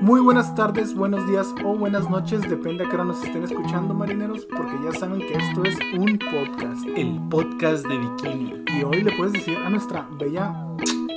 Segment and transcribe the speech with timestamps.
[0.00, 3.94] Muy buenas tardes, buenos días o buenas noches, depende a qué hora nos estén escuchando,
[3.94, 6.86] marineros, porque ya saben que esto es un podcast.
[6.96, 8.64] El podcast de Bikini.
[8.78, 10.54] Y hoy le puedes decir a nuestra bella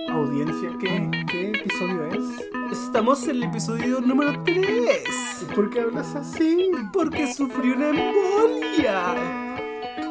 [0.10, 2.50] audiencia qué, qué episodio es.
[2.72, 5.48] Estamos en el episodio número 3.
[5.56, 6.70] ¿Por qué hablas así?
[6.94, 9.56] Porque sufrí una embolia.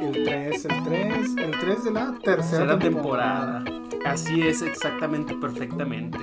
[0.00, 3.64] El 3, el 3, el 3 de la tercera, Tercera temporada.
[4.04, 6.18] Así es, exactamente, perfectamente.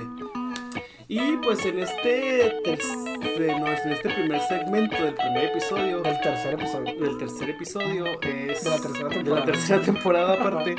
[1.16, 6.54] Y pues en este, terce- no, en este primer segmento del primer episodio, El tercer
[6.54, 6.94] episodio.
[7.00, 9.40] del tercer episodio, es De la tercera de temporada.
[9.40, 10.74] la tercera temporada aparte,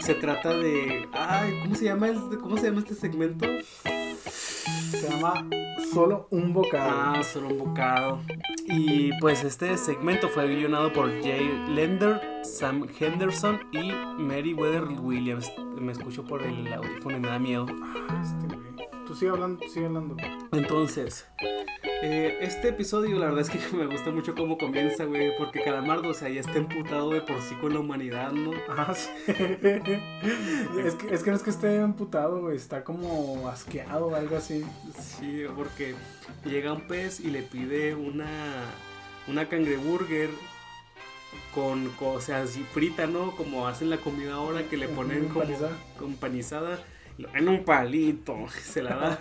[0.00, 3.46] se trata de, ay, ¿cómo se llama el- cómo se llama este segmento?
[3.84, 5.46] Se llama
[5.92, 6.90] Solo un bocado.
[7.18, 8.20] Ah, solo un bocado.
[8.66, 13.90] Y pues este segmento fue guionado por Jay Lender, Sam Henderson y
[14.22, 15.50] Meriwether Williams.
[15.78, 17.66] Me escucho por el audífono y me da miedo.
[18.08, 18.69] Ah, este.
[19.10, 20.16] Tú sigue hablando, sigue hablando.
[20.52, 21.26] Entonces,
[22.00, 26.10] eh, este episodio la verdad es que me gusta mucho cómo comienza, güey, porque Calamardo,
[26.10, 28.52] o sea, ya está emputado de por sí con la humanidad, ¿no?
[28.68, 29.10] Ah, sí.
[29.26, 32.56] es, que, es que no es que esté emputado, güey.
[32.56, 34.64] Está como asqueado o algo así.
[35.00, 35.96] Sí, porque
[36.44, 38.28] llega un pez y le pide una,
[39.26, 40.30] una cangreburger
[41.52, 43.34] con, co- o sea, así frita, ¿no?
[43.34, 45.46] Como hacen la comida ahora que le ponen como
[45.98, 46.78] con panizada
[47.34, 49.18] en un palito, se la da.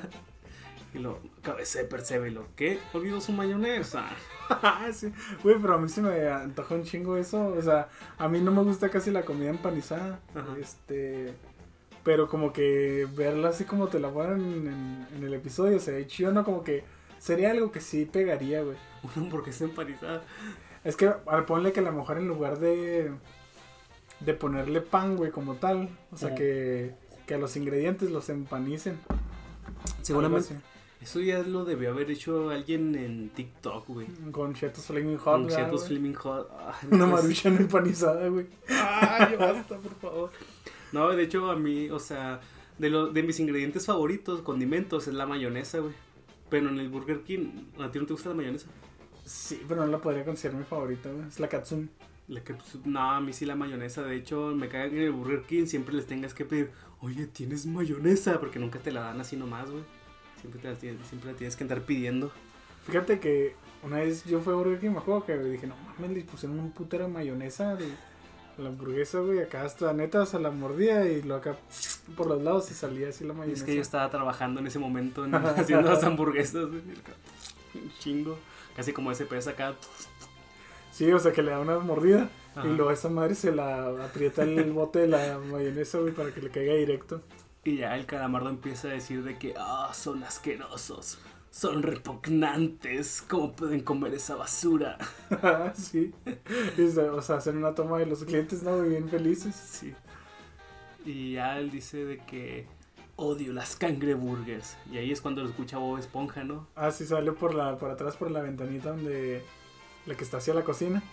[0.93, 2.79] Y lo cabeza de percebe lo ¿qué?
[2.93, 4.09] Olvidó su mayonesa.
[4.91, 5.13] Sí.
[5.43, 7.49] Güey, pero a mí se me antoja un chingo eso.
[7.49, 10.19] O sea, a mí no me gusta casi la comida empanizada.
[10.33, 10.55] Ajá.
[10.59, 11.35] Este.
[12.03, 16.07] Pero como que verla así como te la ponen en, en el episodio, se ve
[16.07, 16.43] chido, ¿no?
[16.43, 16.83] Como que
[17.19, 18.77] sería algo que sí pegaría, güey.
[19.03, 20.23] Una hamburguesa empanizada.
[20.83, 23.11] Es que al ponle que a lo mejor en lugar de.
[24.19, 25.89] de ponerle pan, güey, como tal.
[26.11, 26.95] O sea, que,
[27.29, 28.97] que a los ingredientes los empanicen.
[30.01, 30.55] Seguramente.
[30.99, 34.07] Eso ya lo debió haber hecho alguien en TikTok, güey.
[34.31, 35.33] Con Cheetos Flaming Hot.
[35.33, 35.89] Con ¿verdad, ciertos güey?
[35.91, 36.49] Flaming Hot.
[36.59, 38.47] Ay, Una pues- maruchan empanizada, güey.
[38.67, 40.31] Ay, basta, por favor.
[40.91, 42.41] No, de hecho, a mí, o sea,
[42.79, 45.93] de, lo, de mis ingredientes favoritos, condimentos, es la mayonesa, güey.
[46.49, 48.65] Pero en el Burger King, ¿a ti no te gusta la mayonesa?
[49.23, 51.27] Sí, pero no la podría considerar mi favorita, güey.
[51.27, 51.89] Es la Katsumi.
[52.29, 54.03] La que, pues, no, a mí sí la mayonesa.
[54.03, 57.65] De hecho, me que en el Burger King siempre les tengas que pedir, oye, ¿tienes
[57.65, 58.39] mayonesa?
[58.39, 59.83] Porque nunca te la dan así nomás, güey.
[60.39, 60.75] Siempre, te la,
[61.05, 62.31] siempre la tienes que andar pidiendo.
[62.85, 66.15] Fíjate que una vez yo fui a Burger King, me acuerdo que dije, no mames,
[66.15, 67.87] le pusieron un putero de mayonesa de
[68.59, 69.39] la hamburguesa, güey.
[69.39, 71.57] Acá hasta neta se la mordía y lo acá
[72.15, 73.63] por los lados y salía así la mayonesa.
[73.63, 76.81] es que yo estaba trabajando en ese momento en- haciendo las hamburguesas, güey.
[77.73, 78.37] Un chingo.
[78.75, 79.73] Casi como ese pez acá.
[80.99, 82.67] Sí, o sea que le da una mordida Ajá.
[82.67, 86.33] y luego esa madre se la aprieta en el bote de la mayonesa, güey, para
[86.33, 87.21] que le caiga directo.
[87.63, 91.17] Y ya el calamardo empieza a decir de que, ah, son asquerosos,
[91.51, 94.97] son repugnantes, ¿cómo pueden comer esa basura?
[95.73, 96.13] sí.
[96.77, 98.81] Y, o sea, hacen una toma de los clientes, ¿no?
[98.81, 99.55] Bien felices.
[99.55, 99.95] Sí.
[101.05, 102.67] Y ya él dice de que
[103.15, 104.75] odio las cangreburgers.
[104.91, 106.67] Y ahí es cuando lo escucha Bob Esponja, ¿no?
[106.75, 109.45] Ah, sí, sale por la, por atrás por la ventanita donde
[110.05, 111.03] la que está hacia la cocina.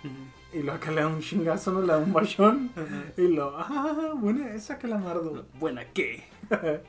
[0.53, 2.71] Y luego acá le da un chingazo, no le da un bachón.
[3.17, 5.47] Y lo, ah, buena esa calamardo.
[5.59, 6.25] Buena, ¿qué?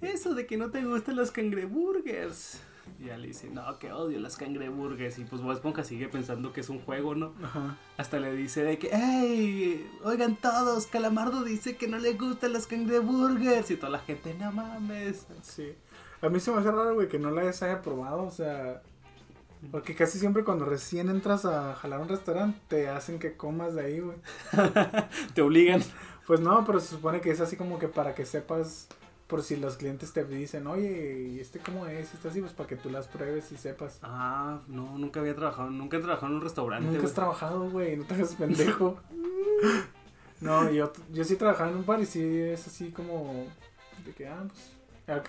[0.00, 2.60] Eso de que no te gustan las cangreburgers.
[3.00, 5.18] Y ya le dice, no, que odio las cangreburgers.
[5.18, 7.34] Y pues Bob Esponja sigue pensando que es un juego, ¿no?
[7.42, 7.78] Ajá.
[7.96, 12.66] Hasta le dice de que, hey, oigan todos, Calamardo dice que no le gustan las
[12.66, 13.70] cangreburgers.
[13.70, 15.26] Y toda la gente, no mames.
[15.42, 15.74] Sí.
[16.20, 18.82] A mí se me hace raro, güey, que no la haya probado, o sea...
[19.70, 23.84] Porque casi siempre cuando recién entras a jalar un restaurante, te hacen que comas de
[23.84, 24.16] ahí, güey.
[25.34, 25.82] Te obligan.
[26.26, 28.88] Pues no, pero se supone que es así como que para que sepas,
[29.26, 32.12] por si los clientes te dicen, oye, ¿y este cómo es?
[32.14, 33.98] Este así, pues para que tú las pruebes y sepas.
[34.02, 36.90] Ah, no, nunca había trabajado, nunca he trabajado en un restaurante.
[36.90, 38.98] Nunca has trabajado, güey, no te hagas pendejo.
[40.40, 43.46] no, yo, yo sí trabajaba en un bar y sí es así como
[44.04, 44.76] de que, ah, pues...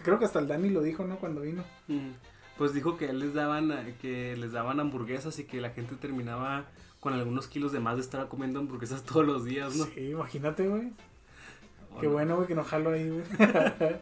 [0.04, 1.18] Creo que hasta el Dani lo dijo, ¿no?
[1.18, 1.64] Cuando vino.
[1.88, 2.10] Mm,
[2.58, 6.66] Pues dijo que les daban, eh, que les daban hamburguesas y que la gente terminaba
[7.00, 9.86] con algunos kilos de más de estar comiendo hamburguesas todos los días, ¿no?
[9.86, 10.92] Sí, imagínate, güey.
[11.94, 12.14] ¿O Qué no?
[12.14, 13.24] bueno, güey, que no jalo ahí, güey.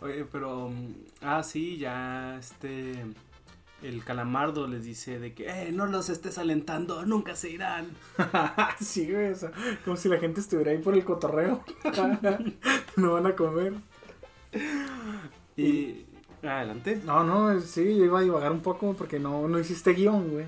[0.00, 0.68] Oye, pero.
[0.70, 3.04] mm, Ah, sí, ya este.
[3.82, 7.88] El calamardo les dice de que, eh, no los estés alentando, nunca se irán.
[8.80, 9.50] sí, güey, o sea,
[9.84, 11.64] como si la gente estuviera ahí por el cotorreo.
[12.96, 13.74] no van a comer.
[15.56, 16.06] Y.
[16.42, 17.00] Adelante.
[17.04, 20.46] No, no, sí, yo iba a divagar un poco porque no, no hiciste guion, güey.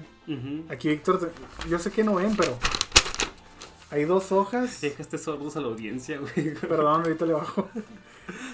[0.68, 1.32] Aquí Víctor,
[1.68, 2.56] yo sé que no ven, pero
[3.90, 4.80] Hay dos hojas.
[4.80, 6.54] Dejaste sordos a la audiencia, güey.
[6.54, 7.68] Perdón, ahorita le bajo.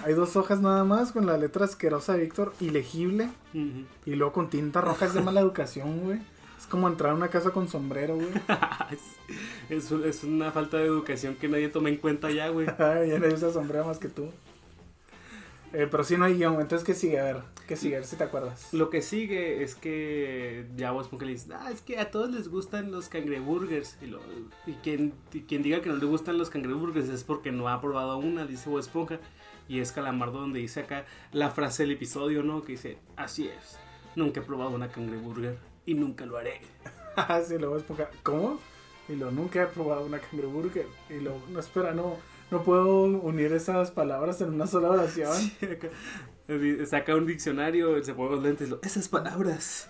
[0.04, 3.30] Hay dos hojas nada más con la letra asquerosa de Víctor, ilegible.
[3.54, 6.18] Y luego con tinta roja es de mala educación, güey.
[6.58, 8.28] Es como entrar a una casa con sombrero, güey.
[9.70, 12.66] es, es, una falta de educación que nadie toma en cuenta ya, güey.
[12.78, 14.30] Ya nadie usa sombrero más que tú.
[15.72, 17.20] Eh, pero sí no hay guion, entonces ¿qué sigue?
[17.20, 17.36] A ver,
[17.68, 17.94] ¿qué sigue?
[17.94, 18.72] A ver si te acuerdas.
[18.72, 22.30] Lo que sigue es que ya vos porque le dices, ah, es que a todos
[22.30, 23.96] les gustan los cangreburgers.
[24.02, 24.20] Y, lo-
[24.66, 27.80] y quien, y quien diga que no le gustan los cangreburgers es porque no ha
[27.80, 29.20] probado una, dice Bob Esponja.
[29.68, 32.62] Y es Calamardo donde dice acá la frase del episodio, ¿no?
[32.64, 33.78] Que dice, así es,
[34.16, 35.56] nunca he probado una cangreburger
[35.86, 36.60] y nunca lo haré.
[37.16, 38.58] Ah, sí, luego es poca- ¿Cómo?
[39.08, 40.86] Y lo nunca he probado una cangreburger.
[41.10, 42.16] Y lo, no, espera, no.
[42.50, 45.32] No puedo unir esas palabras en una sola oración.
[45.62, 45.88] Acá,
[46.48, 49.88] eh, Saca un diccionario, se pone los lentes, lo, esas palabras.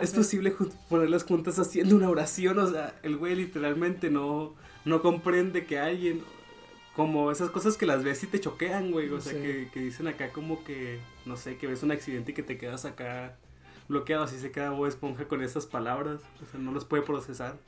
[0.00, 0.52] Es posible
[0.88, 4.54] ponerlas juntas haciendo una oración, o sea, el güey literalmente no,
[4.84, 6.22] no comprende que alguien,
[6.96, 9.38] como esas cosas que las ves y te choquean, güey, o sea, Sí.
[9.38, 12.58] que, que dicen acá como que, no sé, que ves un accidente y que te
[12.58, 13.36] quedas acá
[13.88, 17.58] bloqueado, así se queda Bob Esponja con esas palabras, o sea, no los puede procesar.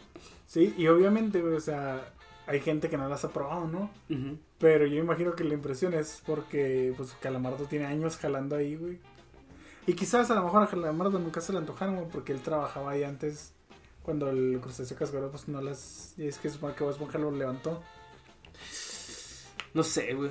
[0.47, 2.13] Sí, y obviamente, güey, o sea,
[2.47, 3.91] hay gente que no las ha probado, ¿no?
[4.59, 8.99] Pero yo imagino que la impresión es porque, pues, Calamardo tiene años jalando ahí, güey.
[9.87, 12.93] Y quizás a lo mejor a Calamardo nunca se le antojaron, güey, porque él trabajaba
[12.93, 13.53] ahí antes,
[14.03, 16.15] cuando el crustáceo cascarón, pues, no las...
[16.17, 17.83] Y es que supongo que Bob Esponja lo levantó.
[19.73, 20.31] No sé, güey.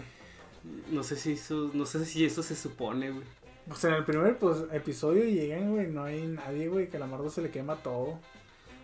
[0.91, 3.25] No sé si eso, no sé si eso se supone, güey.
[3.67, 7.49] Pues en el primer pues, episodio llegan, güey, no hay nadie, güey, Calamardo se le
[7.49, 8.19] quema todo.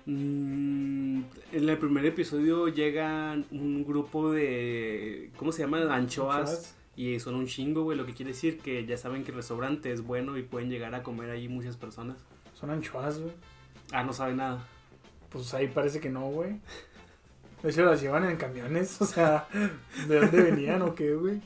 [0.10, 1.22] Mm,
[1.52, 5.30] en el primer episodio llegan un grupo de.
[5.38, 5.84] ¿Cómo se llaman?
[5.92, 6.50] Anchoas.
[6.50, 6.76] Anchoas.
[6.96, 7.96] Y son un chingo, güey.
[7.96, 10.96] Lo que quiere decir que ya saben que el restaurante es bueno y pueden llegar
[10.96, 12.18] a comer ahí muchas personas.
[12.60, 13.34] Son anchoas, güey.
[13.92, 14.68] Ah, no sabe nada.
[15.30, 16.60] Pues ahí parece que no, güey.
[17.62, 19.48] De hecho, las llevan en camiones, o sea,
[20.08, 21.42] ¿de dónde venían o qué, güey?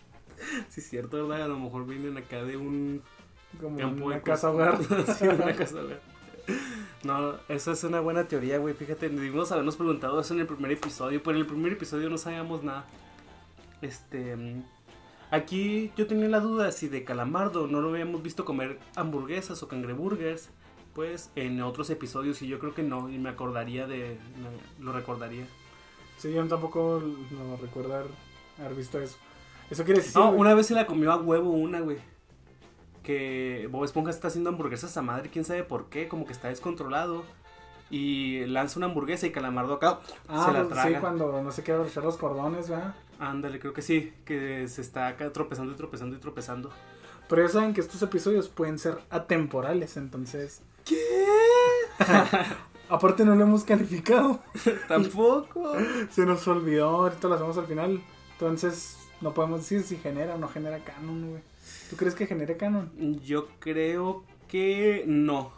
[0.70, 1.46] Sí, es cierto, ¿verdad?
[1.46, 3.02] A lo mejor vienen acá de un
[3.60, 4.80] Como campo una de casa hogar.
[5.18, 6.13] sí, una casa hogar.
[7.04, 8.74] No, esa es una buena teoría, güey.
[8.74, 12.18] Fíjate, debimos habernos preguntado eso en el primer episodio, pero en el primer episodio no
[12.18, 12.86] sabíamos nada.
[13.82, 14.38] Este.
[15.32, 19.68] Aquí yo tenía la duda si de Calamardo no lo habíamos visto comer hamburguesas o
[19.68, 20.50] cangreburgers.
[20.96, 24.18] Pues en otros episodios, y yo creo que no, y me acordaría de.
[24.38, 25.46] me- lo recordaría.
[26.18, 27.02] Sí, yo tampoco
[27.32, 29.18] no recuerdo haber, visto eso.
[29.72, 30.16] Eso quiere decir.
[30.16, 31.98] No, una vez se la comió a huevo una, güey.
[33.04, 36.48] Que Bob Esponja está haciendo hamburguesas a madre, quién sabe por qué, como que está
[36.48, 37.24] descontrolado.
[37.90, 40.90] Y lanza una hamburguesa y Calamardo acá ah, se la pues, traga.
[40.90, 42.96] sí, cuando no se quiere abrochar los cordones, ¿verdad?
[43.20, 46.72] Ándale, creo que sí, que se está acá tropezando y tropezando y tropezando.
[47.28, 50.62] Pero ya saben que estos episodios pueden ser atemporales, entonces.
[50.86, 50.98] ¿Qué?
[52.90, 54.40] Aparte, no lo hemos calificado.
[54.88, 55.74] Tampoco.
[56.10, 58.02] Se nos olvidó, ahorita lo hacemos al final.
[58.34, 61.42] Entonces, no podemos decir si genera o no genera canon, güey.
[61.90, 62.92] ¿Tú crees que genere canon?
[63.24, 65.52] Yo creo que no.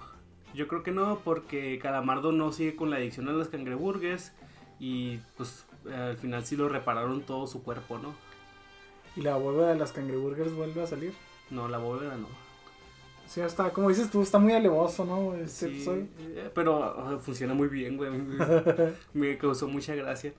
[0.54, 4.32] Yo creo que no, porque Calamardo no sigue con la adicción a las cangreburgers.
[4.80, 8.14] Y pues al final sí lo repararon todo su cuerpo, ¿no?
[9.16, 11.14] Y la bóveda de las cangreburgers vuelve a salir.
[11.50, 12.28] No, la bóveda no.
[13.28, 15.34] Sí, está, como dices tú, está muy alevoso, ¿no?
[15.36, 16.08] Este Sí, episodio.
[16.20, 18.12] eh, pero funciona muy bien, güey.
[19.14, 20.34] Me causó mucha gracia.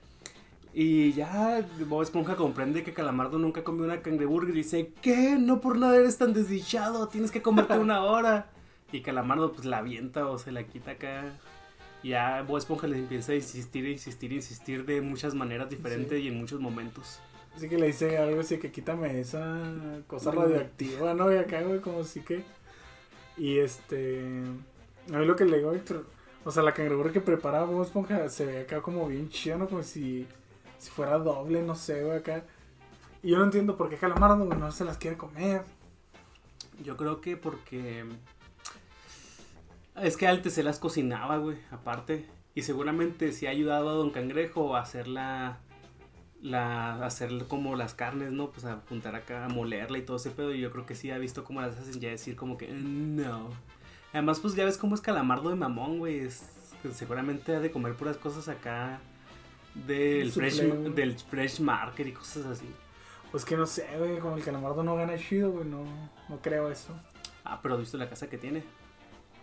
[0.73, 5.37] Y ya Bob Esponja comprende que Calamardo nunca comió una cangreburger y dice, ¿qué?
[5.39, 8.51] No por nada eres tan desdichado, tienes que comerte una hora.
[8.91, 11.23] Y Calamardo pues la avienta o se la quita acá.
[12.03, 16.25] Y ya Bob Esponja le empieza a insistir, insistir, insistir de muchas maneras diferentes Sí.
[16.25, 17.19] y en muchos momentos.
[17.55, 19.59] Así que le dice algo así que quítame esa
[20.05, 21.33] cosa radioactiva, ¿no?
[21.33, 22.43] Y acá, güey, como así que.
[23.35, 24.43] Y este.
[25.11, 26.05] A mí lo que le digo, Víctor.
[26.45, 29.67] O sea, la cangreburger que preparaba Bob Esponja se ve acá como bien chida, ¿no?
[29.67, 30.27] Como si,
[30.77, 32.43] si fuera doble, no sé, güey, acá.
[33.23, 35.63] Y yo no entiendo por qué Calamardo güey, no se las quiere comer.
[36.83, 38.05] Yo creo que porque...
[39.95, 42.27] Es que antes se las cocinaba, güey, aparte.
[42.53, 45.57] Y seguramente sí ha ayudado a Don Cangrejo a hacer la...
[46.41, 48.51] la hacer como las carnes, ¿no?
[48.51, 50.53] Pues a juntar acá, a molerla y todo ese pedo.
[50.53, 53.49] Y yo creo que sí ha visto cómo las hacen ya decir como que no.
[54.13, 56.29] Además, pues ya ves cómo es calamardo de mamón, güey.
[56.93, 59.01] Seguramente ha de comer puras cosas acá
[59.85, 62.65] del fresh, del fresh market y cosas así.
[63.31, 65.83] Pues que no sé, güey, como el Calamardo no gana chido, güey, no,
[66.29, 66.93] no creo eso.
[67.43, 68.63] Ah, pero has visto la casa que tiene.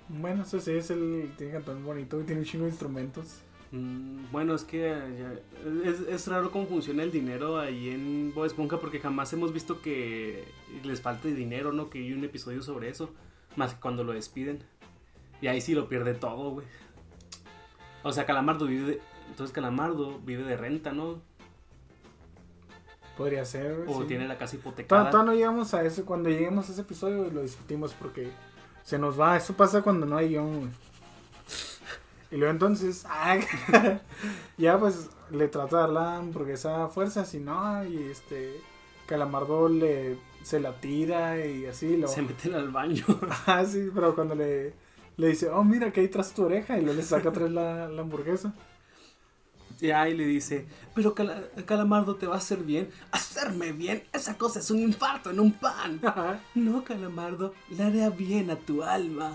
[0.09, 1.33] Bueno, eso sí, es el.
[1.39, 3.41] Tiene cantón bonito y tiene un chingo de instrumentos.
[3.73, 8.45] Mm, Bueno, es que ya- es, es raro cómo funciona el dinero ahí en Bob
[8.45, 10.45] Esponja porque jamás hemos visto que
[10.85, 11.89] les falte dinero, ¿no?
[11.91, 13.13] Que hay un episodio sobre eso,
[13.57, 14.63] más que cuando lo despiden.
[15.41, 16.67] Y ahí sí lo pierde todo, güey.
[18.03, 21.21] O sea, Calamardo vive de, entonces Calamardo vive de renta, ¿no?
[23.17, 23.85] Podría ser.
[23.87, 24.09] O sí.
[24.09, 25.11] tiene la casa hipotecada.
[25.11, 26.05] todavía no llegamos a eso.
[26.05, 28.31] Cuando lleguemos a ese episodio lo discutimos porque
[28.83, 29.37] se nos va.
[29.37, 30.73] Eso pasa cuando no hay guion.
[32.31, 33.39] Y luego entonces, ah,
[34.59, 38.61] ya pues le trata de dar la hamburguesa a fuerza, si no, y este
[39.07, 42.09] Calamardo le se la tira y así lo.
[42.09, 43.05] Se meten al baño.
[43.47, 44.75] Ah, sí, pero cuando le,
[45.17, 47.89] le dice, oh, mira que hay tras tu oreja, y luego le saca atrás la,
[47.89, 48.55] la hamburguesa.
[49.81, 52.89] Y ahí le dice, pero Cala- Calamardo te va a hacer bien.
[53.11, 54.03] ¿Hacerme bien?
[54.13, 56.01] Esa cosa es un infarto en un pan.
[56.55, 59.33] No, Calamardo, le haré bien a tu alma.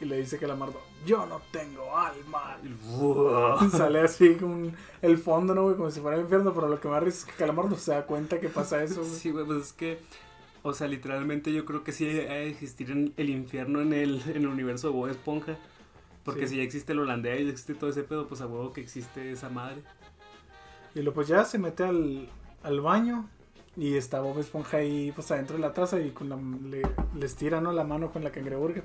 [0.00, 2.56] Y le dice Calamardo, yo no tengo alma.
[3.70, 5.76] Sale así con el fondo, ¿no, güey?
[5.76, 8.06] Como si fuera el infierno, pero lo que más risa es que Calamardo se da
[8.06, 9.12] cuenta que pasa eso, güey.
[9.14, 9.98] Sí, güey, pues es que,
[10.62, 14.36] o sea, literalmente yo creo que sí de existir en el infierno en el, en
[14.36, 15.56] el universo de Bob Esponja.
[16.24, 16.48] Porque Sí.
[16.54, 19.32] si ya existe el holandés y existe todo ese pedo, pues a huevo que existe
[19.32, 19.82] esa madre.
[20.94, 22.28] Y luego pues ya se mete al,
[22.62, 23.28] al baño
[23.76, 26.82] y está Bob Esponja ahí pues adentro de la taza y con la, le,
[27.14, 27.72] le estira ¿no?
[27.72, 28.84] la mano con la cangreburger.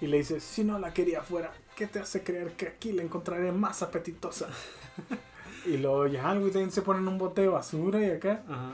[0.00, 3.02] Y le dice, si no la quería afuera, ¿qué te hace creer que aquí la
[3.02, 4.48] encontraré más apetitosa?
[5.66, 8.44] y luego ya el güey se pone en un bote de basura y acá.
[8.48, 8.72] Ajá.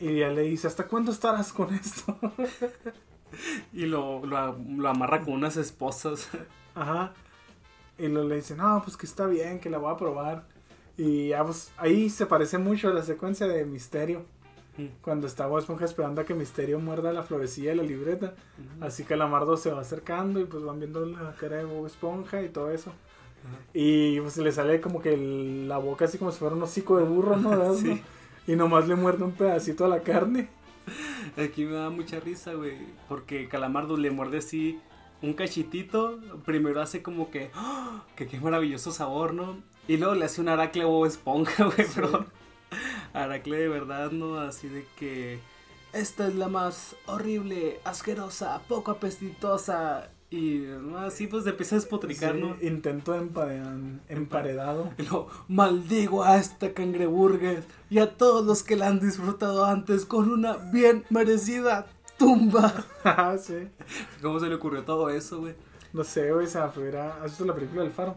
[0.00, 2.18] Y ya le dice, ¿hasta cuándo estarás con esto?
[3.74, 6.28] Y lo, lo, lo amarra con unas esposas.
[6.74, 7.12] Ajá.
[7.98, 10.46] Y le dice, no, pues que está bien, que la voy a probar.
[10.96, 14.24] Y ya, pues, ahí se parece mucho a la secuencia de Misterio.
[15.00, 18.34] Cuando está Bob Esponja esperando a que Misterio muerda la florecilla de la libreta.
[18.80, 22.42] Así que Lamardo se va acercando y pues van viendo la cara de Bob Esponja
[22.42, 22.92] y todo eso.
[23.74, 26.96] Y pues le sale como que el- la boca así como si fuera un hocico
[26.96, 27.74] de burro, ¿no?
[27.74, 28.00] Sí.
[28.46, 30.48] Y nomás le muerde un pedacito a la carne.
[31.36, 32.76] Aquí me da mucha risa, güey.
[33.08, 34.78] Porque Calamardo le muerde así
[35.22, 36.18] un cachitito.
[36.44, 38.04] Primero hace como que, ¡ah!
[38.16, 39.58] que qué maravilloso sabor, ¿no?
[39.86, 41.86] Y luego le hace un aracle Bob Esponja, güey.
[41.86, 41.92] Sí.
[41.94, 42.26] Pero
[43.12, 44.38] aracle de verdad, ¿no?
[44.38, 45.38] Así de que
[45.92, 50.10] esta es la más horrible, asquerosa, poco apetitosa.
[50.30, 50.98] Y ¿no?
[50.98, 52.54] así pues empieza a despotricar, Sí, ¿no?
[52.60, 54.92] Empare- emparedado.
[54.98, 60.04] Y luego, maldigo a esta cangreburger y a todos los que la han disfrutado antes
[60.04, 61.86] con una bien merecida
[62.18, 62.72] tumba.
[63.04, 63.68] Ah, sí.
[64.20, 65.54] ¿Cómo se le ocurrió todo eso, güey?
[65.92, 67.16] No sé, güey, esa fuera.
[67.16, 68.16] ¿Has visto la película del faro?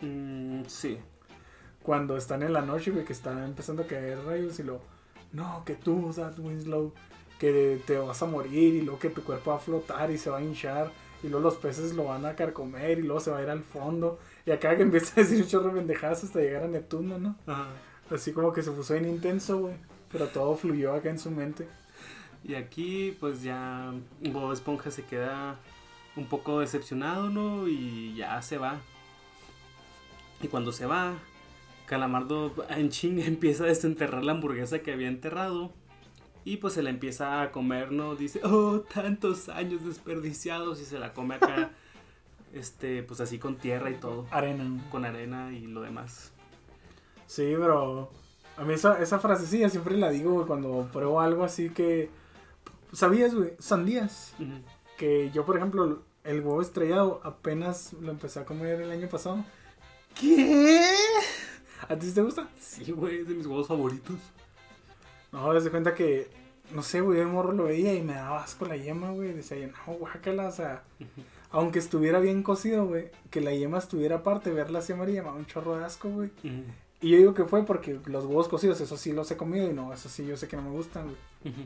[0.00, 0.98] Mm, sí.
[1.82, 4.80] Cuando están en la noche, güey, que están empezando a caer rayos y lo.
[5.32, 6.92] No, que tú, Dad Winslow,
[7.38, 10.30] que te vas a morir y luego que tu cuerpo va a flotar y se
[10.30, 10.90] va a hinchar
[11.22, 13.62] y luego los peces lo van a carcomer y luego se va a ir al
[13.62, 14.18] fondo.
[14.46, 17.36] Y acá que empieza a decir un chorro de pendejadas hasta llegar a Neptuno, ¿no?
[17.46, 17.68] Ajá.
[18.10, 19.74] Así como que se puso bien intenso, güey.
[20.10, 21.68] Pero todo fluyó acá en su mente.
[22.44, 25.58] Y aquí, pues ya Bob Esponja se queda
[26.16, 27.68] un poco decepcionado, ¿no?
[27.68, 28.80] Y ya se va.
[30.42, 31.14] Y cuando se va,
[31.86, 35.72] Calamardo en chinga empieza a desenterrar la hamburguesa que había enterrado.
[36.44, 38.16] Y pues se la empieza a comer, ¿no?
[38.16, 40.80] Dice, oh, tantos años desperdiciados.
[40.80, 41.72] Y se la come acá,
[42.54, 44.26] este, pues así con tierra y todo.
[44.30, 44.64] Arena.
[44.90, 46.32] Con arena y lo demás.
[47.26, 48.10] Sí, pero
[48.56, 52.08] a mí esa, esa frasecilla siempre la digo, cuando pruebo algo así que...
[52.92, 53.52] ¿Sabías, güey?
[53.58, 54.34] Sandías.
[54.96, 59.44] Que yo, por ejemplo, el huevo estrellado apenas lo empecé a comer el año pasado.
[60.18, 60.82] ¿Qué?
[61.88, 62.48] ¿A ti te gusta?
[62.60, 64.16] Sí, güey, es de mis huevos favoritos.
[65.32, 66.28] No, desde cuenta que,
[66.74, 69.32] no sé, güey, el morro lo veía y me daba asco la yema, güey.
[69.32, 70.82] Decía no, guácala, o sea,
[71.50, 75.38] aunque estuviera bien cocido, güey, que la yema estuviera aparte, verla así amarilla, me daba
[75.38, 76.30] un chorro de asco, güey.
[77.00, 79.72] Y yo digo que fue porque los huevos cocidos, eso sí los he comido y
[79.72, 81.54] no, eso sí yo sé que no me gustan, güey.
[81.54, 81.62] Ujú.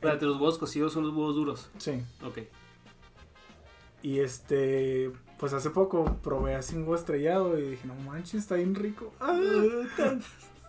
[0.00, 1.68] Espérate, los huevos cocidos son los huevos duros.
[1.76, 2.02] Sí.
[2.24, 2.38] Ok.
[4.02, 8.54] Y este, pues hace poco probé así un huevo estrellado y dije, no manches, está
[8.56, 9.12] bien rico.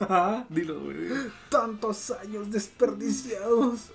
[0.04, 0.98] Ah, Dilo, güey.
[1.50, 3.92] tantos años desperdiciados.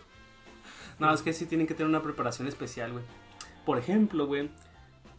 [1.00, 3.04] No, es que sí tienen que tener una preparación especial, güey.
[3.66, 4.48] Por ejemplo, güey,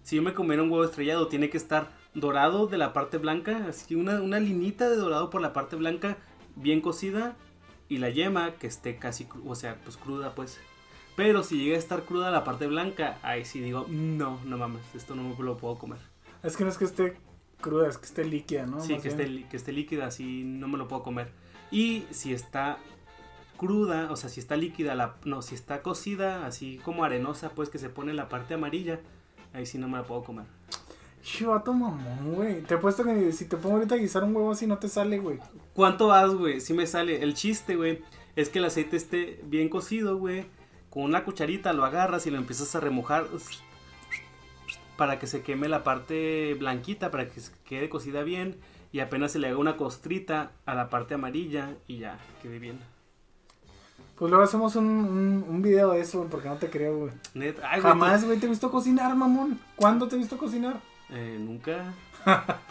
[0.02, 3.68] si yo me comiera un huevo estrellado, tiene que estar dorado de la parte blanca,
[3.68, 6.18] así una, una linita de dorado por la parte blanca,
[6.56, 7.36] bien cocida,
[7.90, 10.60] y la yema que esté casi, o sea, pues cruda, pues.
[11.16, 14.84] Pero si llega a estar cruda la parte blanca, ahí sí digo, no, no mames,
[14.94, 16.00] esto no me lo puedo comer.
[16.44, 17.18] Es que no es que esté
[17.60, 18.80] cruda, es que esté líquida, ¿no?
[18.82, 19.22] Sí, Más que bien.
[19.22, 21.32] esté, que esté líquida, así no me lo puedo comer.
[21.72, 22.78] Y si está
[23.58, 27.70] cruda, o sea, si está líquida, la, no, si está cocida, así como arenosa, pues
[27.70, 29.00] que se pone la parte amarilla,
[29.54, 30.46] ahí sí no me la puedo comer.
[31.24, 32.62] Chivato mamón, güey.
[32.62, 34.88] Te he puesto que si te pongo ahorita a guisar un huevo así no te
[34.88, 35.40] sale, güey.
[35.78, 36.60] ¿Cuánto vas, güey?
[36.60, 37.22] Si me sale.
[37.22, 38.02] El chiste, güey,
[38.36, 40.48] es que el aceite esté bien cocido, güey.
[40.90, 43.28] Con una cucharita lo agarras y lo empiezas a remojar
[44.98, 48.58] para que se queme la parte blanquita, para que se quede cocida bien.
[48.92, 52.80] Y apenas se le haga una costrita a la parte amarilla y ya, quede bien.
[54.16, 57.12] Pues luego hacemos un, un, un video de eso, porque no te creo, güey.
[57.84, 59.60] Jamás, güey, te he visto cocinar, mamón.
[59.76, 60.82] ¿Cuándo te he visto cocinar?
[61.12, 61.94] eh, nunca.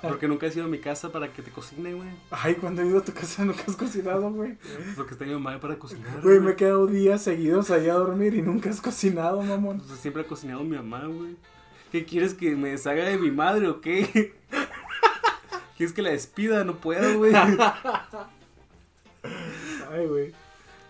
[0.02, 2.08] Porque nunca has ido a mi casa para que te cocine, güey.
[2.30, 4.56] Ay, cuando he ido a tu casa nunca has cocinado, güey.
[4.94, 6.20] Porque está mi mamá para cocinar.
[6.22, 9.80] Güey, me he quedado días seguidos allá a dormir y nunca has cocinado, mamón.
[9.80, 11.36] Pues siempre ha cocinado mi mamá, güey.
[11.92, 14.34] ¿Qué quieres que me deshaga de mi madre o qué?
[15.76, 16.64] ¿Quieres que la despida?
[16.64, 17.34] No puedo, güey.
[19.90, 20.32] Ay, güey.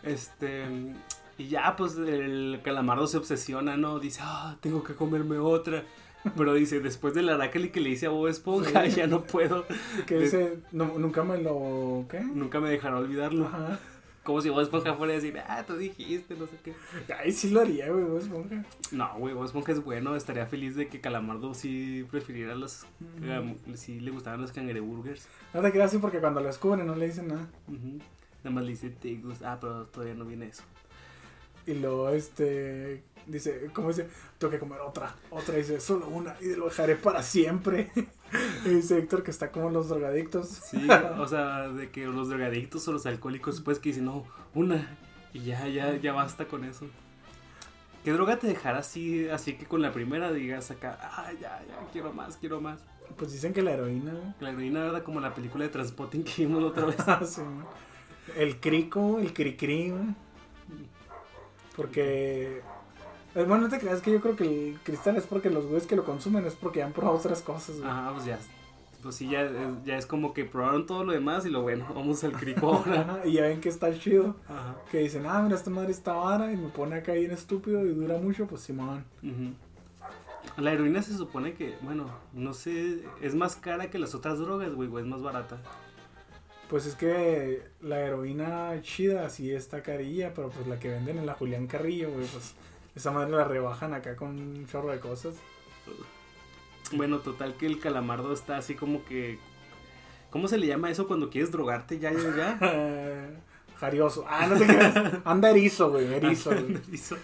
[0.03, 0.65] Este.
[1.39, 3.99] Y ya, pues el calamardo se obsesiona, ¿no?
[3.99, 5.85] Dice, ah, tengo que comerme otra.
[6.37, 8.97] Pero dice, después del arácali que le hice a Bob Esponja, Sí.
[8.97, 9.65] ya no puedo.
[10.07, 12.07] Que dice, no, nunca me lo...
[12.11, 12.21] ¿Qué?
[12.21, 13.47] Nunca me dejará olvidarlo.
[13.47, 13.79] Ajá.
[14.25, 16.75] Como si Bob Esponja fuera a decir, ah, tú dijiste, no sé qué.
[17.17, 18.65] Ay, sí lo haría, güey, Bob Esponja.
[18.91, 20.17] No, güey, Bob Esponja es bueno.
[20.17, 22.87] Estaría feliz de que Calamardo sí prefiriera los.
[23.75, 25.29] sí le gustaran los cangreburgers.
[25.55, 27.47] No te creas así porque cuando lo descubren no le dicen nada.
[27.69, 27.99] Ujú.
[28.43, 29.53] Nada más le dice, te gusta.
[29.53, 30.65] Ah, pero todavía no viene eso.
[31.67, 33.03] Y luego, este...
[33.27, 34.09] Dice, ¿cómo dice?
[34.39, 35.17] Tengo que comer otra.
[35.31, 37.91] Otra dice, solo una y lo dejaré para siempre.
[38.65, 40.49] y dice Héctor que está como los drogadictos.
[40.49, 40.87] Sí,
[41.19, 44.97] o sea, de que los drogadictos o los alcohólicos, pues que dicen, no, una.
[45.33, 46.87] Y ya, ya, ya basta con eso.
[48.05, 51.89] ¿Qué droga te dejará así, así que con la primera digas acá, ah, ya, ya,
[51.93, 52.85] quiero más, quiero más?
[53.17, 54.37] Pues dicen que la heroína.
[54.39, 55.03] La heroína, ¿verdad?
[55.03, 56.97] Como la película de Transpotting que vimos la otra vez.
[57.09, 57.43] Ah, sí,
[58.37, 60.15] el crico, el cricri, güey.
[61.77, 62.59] Porque.
[63.35, 65.87] eh, Bueno, no te creas que yo creo que el cristal es porque los güeyes
[65.87, 67.89] que lo consumen es porque han probado otras cosas, güey.
[67.91, 68.39] Ajá, pues ya.
[69.03, 69.53] Pues sí, ya, es-
[69.85, 73.21] ya es como que probaron todo lo demás y lo bueno, vamos al crico ahora.
[73.25, 74.35] Y ya ven que está chido.
[74.49, 74.75] Ajá.
[74.91, 77.91] Que dicen, ah, mira, esta madre está vara y me pone acá bien estúpido y
[77.95, 79.05] dura mucho, pues Simón.
[79.23, 79.53] Ujú.
[80.63, 84.73] La heroína se supone que, bueno, no sé, es más cara que las otras drogas,
[84.75, 85.59] güey, o es más barata.
[86.69, 91.27] Pues es que la heroína chida sí está carilla, pero pues la que venden en
[91.27, 92.55] la Julián Carrillo, güey, pues
[92.97, 95.37] esa madre la rebajan acá con un chorro de cosas.
[96.93, 99.39] Bueno, total que el calamardo está así como que...
[100.31, 103.31] ¿Cómo se le llama eso cuando quieres drogarte ya, ya, ya?
[103.79, 104.25] Jarioso.
[104.29, 104.95] Ah, no te creas.
[105.25, 106.77] Anda erizo, güey, erizo, güey.
[106.89, 107.17] Erizo.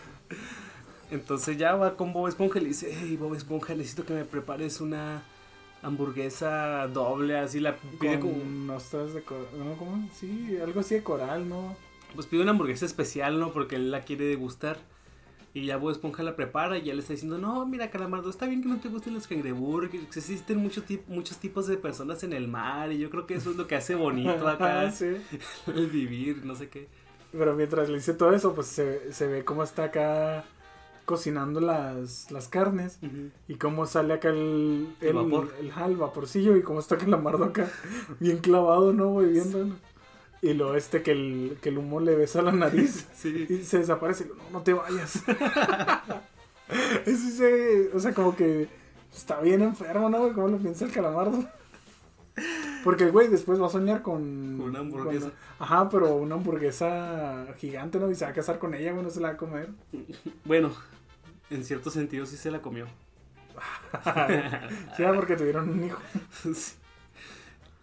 [1.11, 4.25] Entonces ya va con Bob Esponja y le dice, hey Bob Esponja, necesito que me
[4.25, 5.23] prepares una
[5.83, 8.35] hamburguesa doble, así la pide como...
[8.39, 9.77] Con ostras de coral, ¿no?
[9.77, 10.09] ¿Cómo?
[10.15, 11.77] Sí, algo así de coral, ¿no?
[12.15, 13.53] Pues pide una hamburguesa especial, ¿no?
[13.53, 14.79] Porque él la quiere degustar.
[15.55, 18.47] Y ya Bob Esponja la prepara y ya le está diciendo, no, mira, Calamardo, está
[18.47, 22.33] bien que no te gusten los cangreburgers, existen muchos, tip- muchos tipos de personas en
[22.33, 25.17] el mar y yo creo que eso es lo que hace bonito acá, sí.
[25.67, 26.89] el vivir, no sé qué.
[27.33, 30.45] Pero mientras le dice todo eso, pues se, se ve cómo está acá
[31.05, 32.99] cocinando las, las carnes
[33.49, 35.53] y cómo sale acá el, El vapor.
[35.61, 37.71] el, vaporcillo y cómo está Calamardo acá
[38.21, 39.33] bien clavado, ¿no, güey?
[39.33, 39.75] Viéndolo.
[40.41, 43.47] Y lo este que el, que el humo le besa la nariz Sí.
[43.49, 44.27] y se desaparece.
[44.27, 45.23] No, no te vayas.
[47.07, 48.69] Eso se, o sea, como que
[49.15, 50.33] está bien enfermo, ¿no, güey?
[50.33, 51.45] ¿Cómo lo piensa el Calamardo?
[52.83, 54.57] Porque el güey después va a soñar con...
[54.59, 55.27] Con una hamburguesa.
[55.27, 55.35] con-
[55.67, 58.11] ajá, pero una hamburguesa gigante, ¿no?
[58.11, 59.69] Y se va a casar con ella, güey, no se la va a comer.
[60.45, 60.73] Bueno,
[61.53, 62.87] en cierto sentido sí se la comió.
[64.97, 66.01] sí, porque tuvieron un hijo.
[66.55, 66.75] Sí.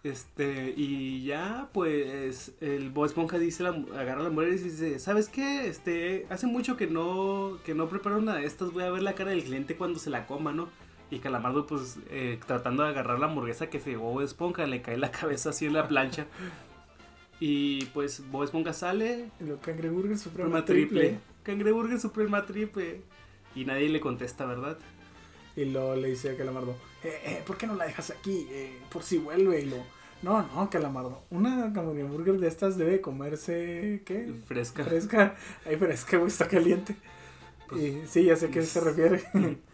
[0.02, 5.28] Este, y ya, pues, el Bob Esponja dice, la, agarra la mujer y dice, ¿sabes
[5.28, 5.66] qué?
[5.68, 9.14] Este, hace mucho que no, que no preparo una de estas, voy a ver la
[9.14, 10.68] cara del cliente cuando se la coma, ¿no?
[11.10, 14.80] Y Calamardo, pues, eh, tratando de agarrar la hamburguesa que se llevó Bob Esponja, le
[14.80, 16.26] cae la cabeza así en la plancha.
[17.38, 21.00] Y, pues, Bob Esponja sale, lo cangreburger suprema Suprema triple.
[21.00, 23.02] triple, Cangreburger Suprema triple.
[23.60, 24.78] Y nadie le contesta, ¿verdad?
[25.54, 28.46] Y lo le dice a Calamardo, eh, eh, ¿por qué no la dejas aquí?
[28.50, 29.60] Eh, por si vuelve.
[29.60, 29.76] Y lo,
[30.22, 34.32] no, no, Calamardo, una hamburger de estas debe comerse, ¿qué?
[34.46, 34.82] Fresca.
[34.84, 35.36] Fresca.
[35.66, 35.76] Ay,
[36.08, 36.96] que, güey, está caliente.
[37.68, 39.22] Pues, y, sí, ya sé a qué se refiere.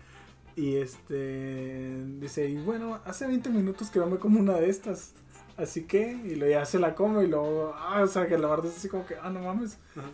[0.56, 5.12] Y este, dice, y bueno, hace 20 minutos que no me como una de estas.
[5.58, 8.78] Así que, y lo ya se la come y luego, ah, o sea, Calamardo es
[8.78, 9.76] así como que, ah, no mames.
[9.94, 10.08] Ajá.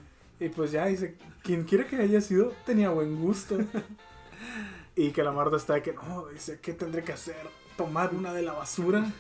[0.45, 3.59] Y pues ya dice, quien quiera que haya sido, tenía buen gusto.
[4.97, 7.37] y Calamardo está de que, no, dice, ¿qué tendré que hacer?
[7.77, 9.11] ¿Tomar una de la basura?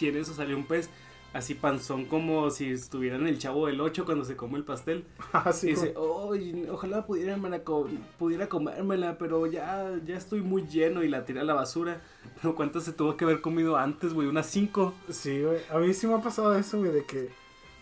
[0.00, 0.88] Y en eso salió un pez
[1.34, 5.04] así panzón como si estuviera en el chavo del 8 cuando se come el pastel.
[5.32, 7.88] Así y dice, "Oy, ojalá pudiera, me la co-
[8.18, 12.00] pudiera comérmela, pero ya, ya estoy muy lleno y la tira a la basura.
[12.40, 14.26] Pero ¿cuántas se tuvo que haber comido antes, güey?
[14.28, 14.94] Unas 5.
[15.10, 15.58] Sí, güey.
[15.70, 17.28] A mí sí me ha pasado eso, güey, de que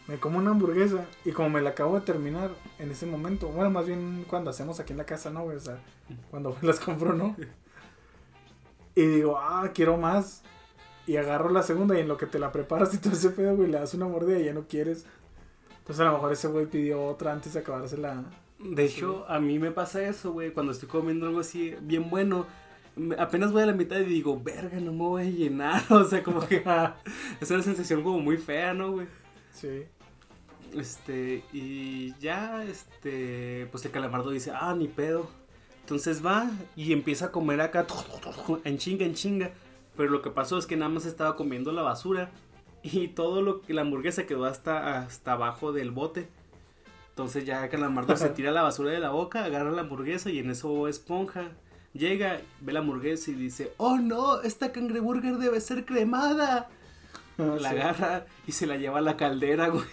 [0.08, 3.70] me como una hamburguesa y como me la acabo de terminar en ese momento, bueno,
[3.70, 5.56] más bien cuando hacemos aquí en la casa, ¿no, güey?
[5.56, 5.78] O sea,
[6.30, 7.36] cuando las compro, ¿no?
[8.94, 10.42] Y digo, ah, quiero más.
[11.06, 13.56] y agarro la segunda y en lo que te la preparas y todo ese pedo,
[13.56, 15.06] güey, le das una mordida y ya no quieres.
[15.78, 18.24] Entonces a lo mejor ese güey pidió otra antes de acabarse la...
[18.58, 22.46] De hecho, a mí me pasa eso, güey, cuando estoy comiendo algo así bien bueno.
[23.18, 25.82] Apenas voy a la mitad y digo, verga, no me voy a llenar.
[25.90, 26.64] O sea, como que
[27.40, 29.06] es una sensación como muy fea, ¿no, güey?
[29.52, 29.84] Sí.
[30.76, 35.28] Este, y ya, este, pues el calamardo dice, ah, ni pedo.
[35.80, 37.86] Entonces va y empieza a comer acá,
[38.64, 39.50] en chinga, en chinga.
[39.96, 42.30] Pero lo que pasó es que nada más estaba comiendo la basura
[42.82, 46.28] y todo lo que la hamburguesa quedó hasta, hasta abajo del bote.
[47.10, 50.38] Entonces ya el calamardo se tira la basura de la boca, agarra la hamburguesa y
[50.40, 51.44] en eso Esponja
[51.94, 56.68] llega, ve la hamburguesa y dice, oh no, esta cangreburger debe ser cremada.
[57.38, 57.64] La Sí.
[57.66, 59.84] agarra y se la lleva a la caldera, güey.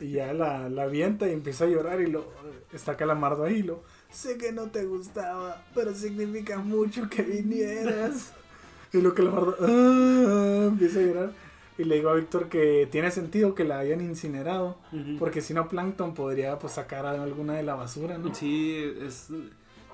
[0.00, 2.24] Y ya la, la avienta y empieza a llorar y lo
[2.72, 8.32] está calamardo ahí y lo sé que no te gustaba, pero significa mucho que vinieras.
[8.92, 11.32] y lo calamardo "Ah", empieza a llorar
[11.78, 14.78] y le digo a Víctor que tiene sentido que la hayan incinerado,
[15.18, 18.34] porque si no Plankton podría pues sacar alguna de la basura, ¿no?
[18.34, 19.28] Sí, es,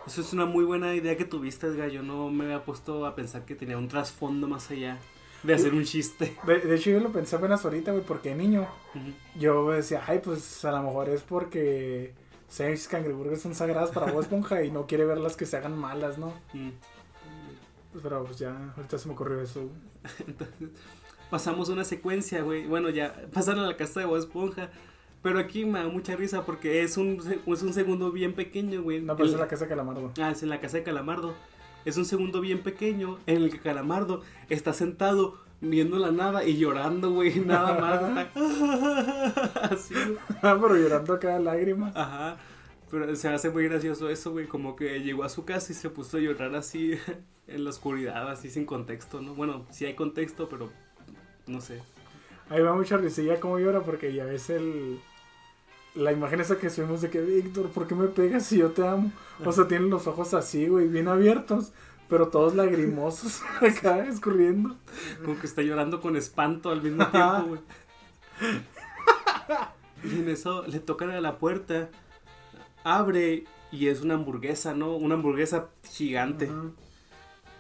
[0.07, 1.91] eso es una muy buena idea que tuviste, Edgar.
[1.91, 4.99] Yo no me había puesto a pensar que tenía un trasfondo más allá
[5.47, 6.37] de hacer un chiste.
[6.47, 8.67] De, de hecho yo lo pensé apenas ahorita, güey, porque niño
[9.39, 12.13] yo decía, ay, pues a lo mejor es porque
[12.49, 16.19] seis cangreburgers son sagradas para Bob Esponja y no quiere verlas que se hagan malas,
[16.19, 16.33] ¿no?
[16.53, 16.71] Mm.
[18.03, 19.61] Pero pues ya, ahorita se me ocurrió eso.
[19.61, 19.73] güey.
[20.29, 20.69] Entonces,
[21.31, 22.67] pasamos una secuencia, güey.
[22.67, 24.71] Bueno, ya pasaron a la casa de Bob Esponja.
[25.23, 29.01] Pero aquí me da mucha risa porque es un, es un segundo bien pequeño, güey.
[29.01, 30.13] No, pero El- es la casa de Calamardo.
[30.21, 31.35] Ah, es en la casa de Calamardo.
[31.87, 36.59] Es un segundo bien pequeño en el que Calamardo está sentado viendo la nada y
[36.59, 37.39] llorando, güey.
[37.47, 38.27] Nada más.
[39.71, 39.95] Así.
[40.43, 41.93] Ah, pero llorando cada lágrima.
[41.95, 42.39] Ajá.
[42.91, 44.47] Pero se hace muy gracioso eso, güey.
[44.47, 46.99] Como que llegó a su casa y se puso a llorar así
[47.47, 49.35] en la oscuridad, así sin contexto, ¿no?
[49.35, 50.71] Bueno, sí hay contexto, pero
[51.47, 51.83] no sé.
[52.49, 55.01] Ahí va mucha risilla como llora porque ya ves el...
[55.97, 58.87] La imagen esa que subimos de que, Víctor, ¿por qué me pegas si yo te
[58.87, 59.11] amo?
[59.45, 61.73] O sea, tienen los ojos así, güey, bien abiertos,
[62.09, 64.77] pero todos lagrimosos, acá escurriendo.
[65.25, 67.61] Como que está llorando con espanto al mismo tiempo, güey.
[70.05, 71.89] Y en eso le tocan a la puerta,
[72.85, 74.95] abre y es una hamburguesa, ¿no?
[74.95, 76.51] Una hamburguesa gigante.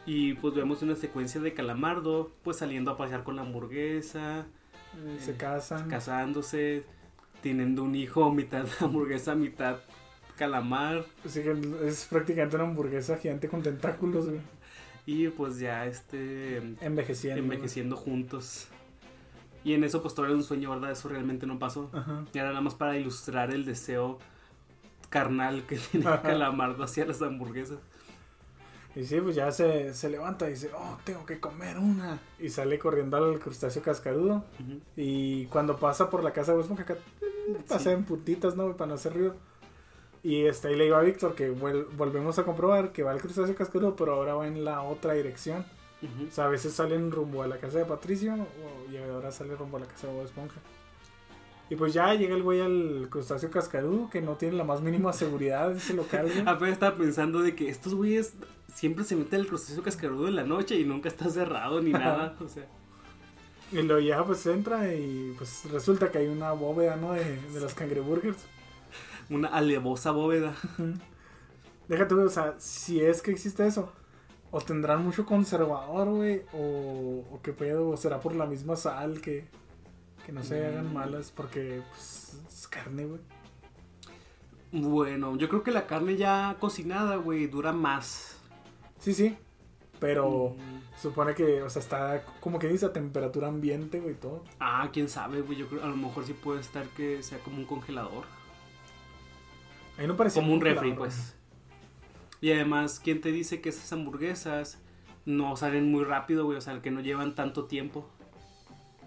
[0.05, 4.47] Y pues vemos una secuencia de Calamardo, pues saliendo a pasear con la hamburguesa,
[4.97, 5.89] Eh, Se casan.
[5.89, 6.85] casándose,
[7.51, 9.79] teniendo un hijo, mitad hamburguesa, mitad
[10.37, 11.05] calamar.
[11.23, 11.57] Que
[11.87, 14.41] es prácticamente una hamburguesa gigante con tentáculos, güey.
[15.07, 17.41] Y pues ya este Envejeciendo.
[17.41, 18.67] envejeciendo juntos.
[19.63, 20.91] Y en eso pues todo era un sueño, ¿verdad?
[20.91, 21.91] Eso realmente no pasó.
[21.93, 22.25] Ajá.
[22.33, 24.19] Y era nada más para ilustrar el deseo
[25.09, 26.23] carnal que tiene Ajá.
[26.23, 27.79] Calamardo hacia las hamburguesas.
[28.97, 32.19] Y sí, pues ya se, se levanta y dice, oh, tengo que comer una.
[32.41, 34.43] Y sale corriendo al crustáceo cascarudo.
[34.97, 36.97] Y cuando pasa por la casa de Bob Esponja, acá,
[37.69, 38.75] pasa en puntitas, ¿no?
[38.75, 39.35] Para no hacer ruido.
[40.23, 43.55] Y este, ahí le digo a Víctor que volvemos a comprobar que va al crustáceo
[43.55, 45.65] cascarudo, pero ahora va en la otra dirección.
[46.29, 49.55] O sea, a veces salen rumbo a la casa de Patricio o- y ahora sale
[49.57, 50.57] rumbo a la casa de Bob Esponja.
[51.69, 55.13] Y pues ya llega el güey al crustáceo cascarudo, que no tiene la más mínima
[55.13, 56.27] seguridad en ese local.
[56.47, 58.35] Apenas estaba pensando de que estos güeyes
[58.77, 62.37] siempre se meten al crustáceo cascarudo en la noche y nunca está cerrado ni nada.
[62.41, 62.67] O sea,
[63.73, 67.13] Y luego ya pues entra y pues resulta que hay una bóveda, ¿no?
[67.13, 68.39] De, de los cangreburgers.
[69.31, 70.55] una alevosa bóveda.
[71.89, 73.91] Déjate, güey, o sea, si es que existe eso,
[74.51, 79.21] o tendrán mucho conservador, güey, o, o qué pedo, o será por la misma sal
[79.21, 79.45] que,
[80.25, 80.95] que no se hagan Mm.
[80.95, 83.21] malas, porque pues, es carne, güey.
[84.73, 88.36] Bueno, yo creo que la carne ya cocinada, güey, dura más.
[88.99, 89.37] Sí, sí,
[90.01, 91.01] pero Mm.
[91.01, 94.43] supone que, o sea, está como que dice a temperatura ambiente, güey, todo.
[94.59, 95.59] Ah, quién sabe, güey.
[95.59, 98.25] Yo creo a lo mejor sí puede estar que sea como un congelador.
[99.99, 101.35] Ahí no parece Como un refri, pues.
[102.41, 104.79] Y además, ¿quién te dice que esas hamburguesas
[105.25, 106.59] no salen muy rápido, güey?
[106.59, 108.07] O sea, que no llevan tanto tiempo.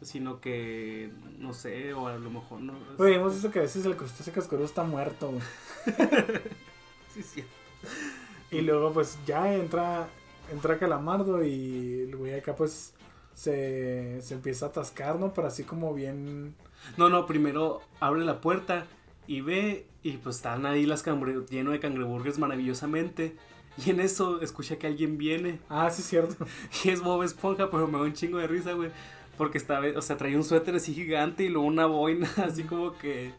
[0.01, 2.73] Sino que, no sé, o a lo mejor no.
[2.97, 5.43] Oye, hemos visto que a veces el crustáceo cascarudo está muerto, güey.
[7.13, 7.43] Sí, sí.
[8.51, 10.07] Y luego pues ya entra
[10.51, 12.93] entra Calamardo y el güey acá pues
[13.33, 15.33] se, se empieza a atascar, ¿no?
[15.33, 16.55] Pero así como bien...
[16.97, 18.85] No, no, primero abre la puerta
[19.27, 23.35] y ve y pues están ahí las cangre lleno de cangreburgers maravillosamente.
[23.85, 25.59] Y en eso escucha que alguien viene.
[25.69, 26.45] Ah, sí es cierto.
[26.83, 28.91] Y es Bob Esponja, pero me da un chingo de risa, güey.
[29.37, 32.97] Porque está, o sea, traía un suéter así gigante y luego una boina, así como
[32.97, 33.31] que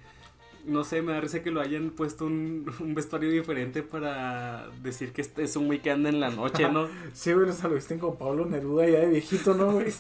[0.66, 5.12] no sé, me da risa que lo hayan puesto un, un vestuario diferente para decir
[5.12, 6.88] que este es un anda en la noche, ¿no?
[7.12, 9.92] Sí, güey, o sea, lo visten con Pablo Neruda ya de viejito, ¿no, güey?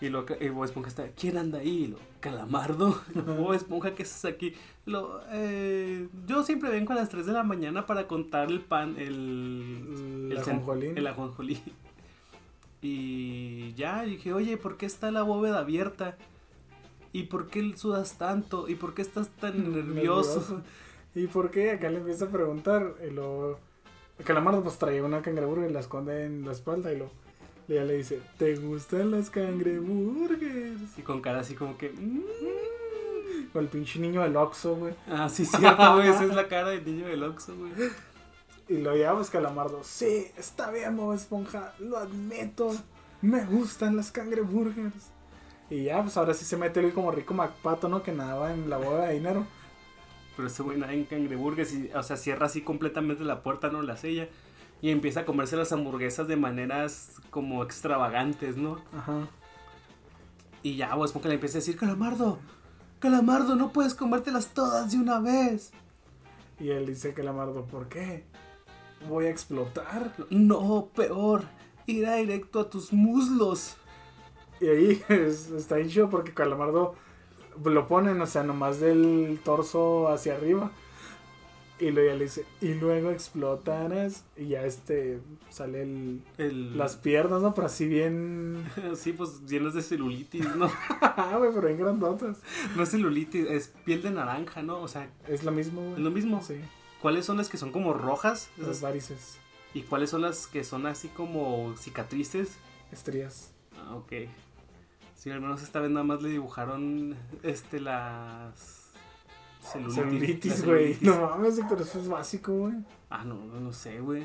[0.00, 1.88] Y lo y Bob Esponja está, ¿quién anda ahí?
[1.88, 3.00] Lo, Calamardo.
[3.14, 4.54] Bob Esponja, ¿qué haces aquí?
[4.86, 8.94] Lo, eh, yo siempre vengo a las 3 de la mañana para contar el pan,
[8.96, 10.28] el...
[10.30, 10.86] El cen- ajonjolí.
[10.94, 11.60] El ajonjolí.
[12.80, 16.16] Y ya, dije, oye, ¿por qué está la bóveda abierta?
[17.12, 18.68] ¿Y por qué sudas tanto?
[18.68, 20.62] ¿Y por qué estás tan nervioso?
[21.14, 21.70] ¿Y por qué?
[21.72, 22.94] Acá le empieza a preguntar.
[23.06, 23.58] Y lo.
[24.18, 26.92] El calamardo pues traía una cangreburger y la esconde en la espalda.
[26.92, 27.10] Y lo.
[27.68, 30.98] Y ella le dice: ¿Te gustan las cangreburgers?
[30.98, 31.90] Y con cara así como que...
[31.90, 32.22] "Mm".
[33.52, 34.94] Con el pinche niño del Oxxo, güey.
[35.08, 36.08] Ah, sí, cierto, güey.
[36.08, 37.72] Esa es la cara del niño del Oxxo, güey.
[38.68, 39.80] Y lo llevamos calamardo.
[39.82, 41.72] Sí, está bien, Bob Esponja.
[41.78, 42.70] Lo admito.
[43.22, 45.10] Me gustan las cangreburgers.
[45.70, 48.02] Y ya, pues ahora sí se mete el como rico MacPato, ¿no?
[48.02, 49.46] Que nadaba en la boda de dinero.
[50.36, 53.82] Pero ese güey nada en cangreburgues y, o sea, cierra así completamente la puerta, ¿no?
[53.82, 54.28] La sella.
[54.80, 58.80] Y empieza a comerse las hamburguesas de maneras como extravagantes, ¿no?
[58.96, 59.28] Ajá.
[60.62, 62.38] Y ya, Bob Esponja le empieza a decir, Calamardo,
[62.98, 65.72] Calamardo, no puedes comértelas todas de una vez.
[66.58, 68.24] Y él dice calamardo, ¿por qué?
[69.08, 70.12] Voy a explotar.
[70.30, 71.44] No, peor,
[71.86, 73.76] irá directo a tus muslos.
[74.60, 76.94] Y ahí es- está bien chido porque Calamardo
[77.64, 80.70] lo ponen, o sea, nomás del torso hacia arriba.
[81.80, 84.24] Y luego ya le dice, y luego explotarás.
[84.36, 86.76] Y ya este sale el, El...
[86.76, 87.54] las piernas, ¿no?
[87.54, 88.64] Pero así bien.
[88.96, 90.68] Sí, pues llenas de celulitis, ¿no?
[91.00, 92.38] Ah, güey, pero bien grandotas.
[92.76, 94.80] No es celulitis, es piel de naranja, ¿no?
[94.80, 95.92] O sea, Es lo mismo, güey.
[95.94, 96.42] es lo mismo.
[96.42, 96.56] Sí,
[97.00, 98.50] ¿Cuáles son las que son como rojas?
[98.56, 99.38] las varices,
[99.72, 102.56] ¿Y cuáles son las que son así como cicatrices?
[102.90, 103.52] estrías.
[103.76, 104.12] Ah, ok.
[105.18, 108.92] Sí, al menos esta vez nada más le dibujaron este las
[109.60, 110.64] celulitis.
[110.64, 110.96] Güey.
[111.00, 112.74] No mames, pero eso es básico, güey.
[113.10, 114.24] Ah, no, no, no sé, güey.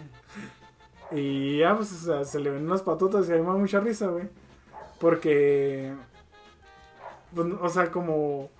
[1.12, 3.54] Y ya, pues, o sea, se le ven unas patotas y a mí me da
[3.56, 4.30] mucha risa, güey.
[5.00, 5.96] Porque.
[7.34, 8.52] Pues, o sea, como.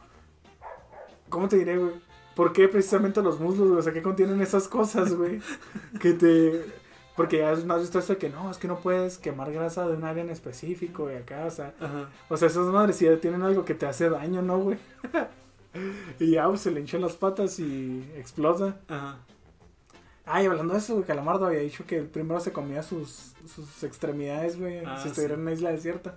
[1.30, 1.94] ¿Cómo te diré, güey?
[2.36, 3.80] ¿Por qué precisamente los muslos, güey?
[3.80, 5.40] O sea, ¿qué contienen esas cosas, güey?
[6.00, 6.66] Que te.
[7.16, 9.88] Porque ya es más visto eso de que no, es que no puedes quemar grasa
[9.88, 11.74] de un área en específico, y acá, o sea.
[11.80, 12.10] Ajá.
[12.30, 14.78] O sea, esas madres sí ya tienen algo que te hace daño, ¿no, güey?
[16.20, 18.78] y ya, pues se le hinchan las patas y explota.
[18.88, 19.18] Ajá.
[20.26, 23.84] Ah, y hablando de eso, güey, Calamardo había dicho que primero se comía sus, sus
[23.84, 25.40] extremidades, güey, Ah, si estuviera sí.
[25.40, 26.16] en una isla desierta,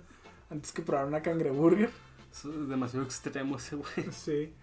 [0.49, 1.89] antes que probar una cangreburger.
[2.31, 4.11] Eso es demasiado extremo ese güey.
[4.11, 4.53] Sí.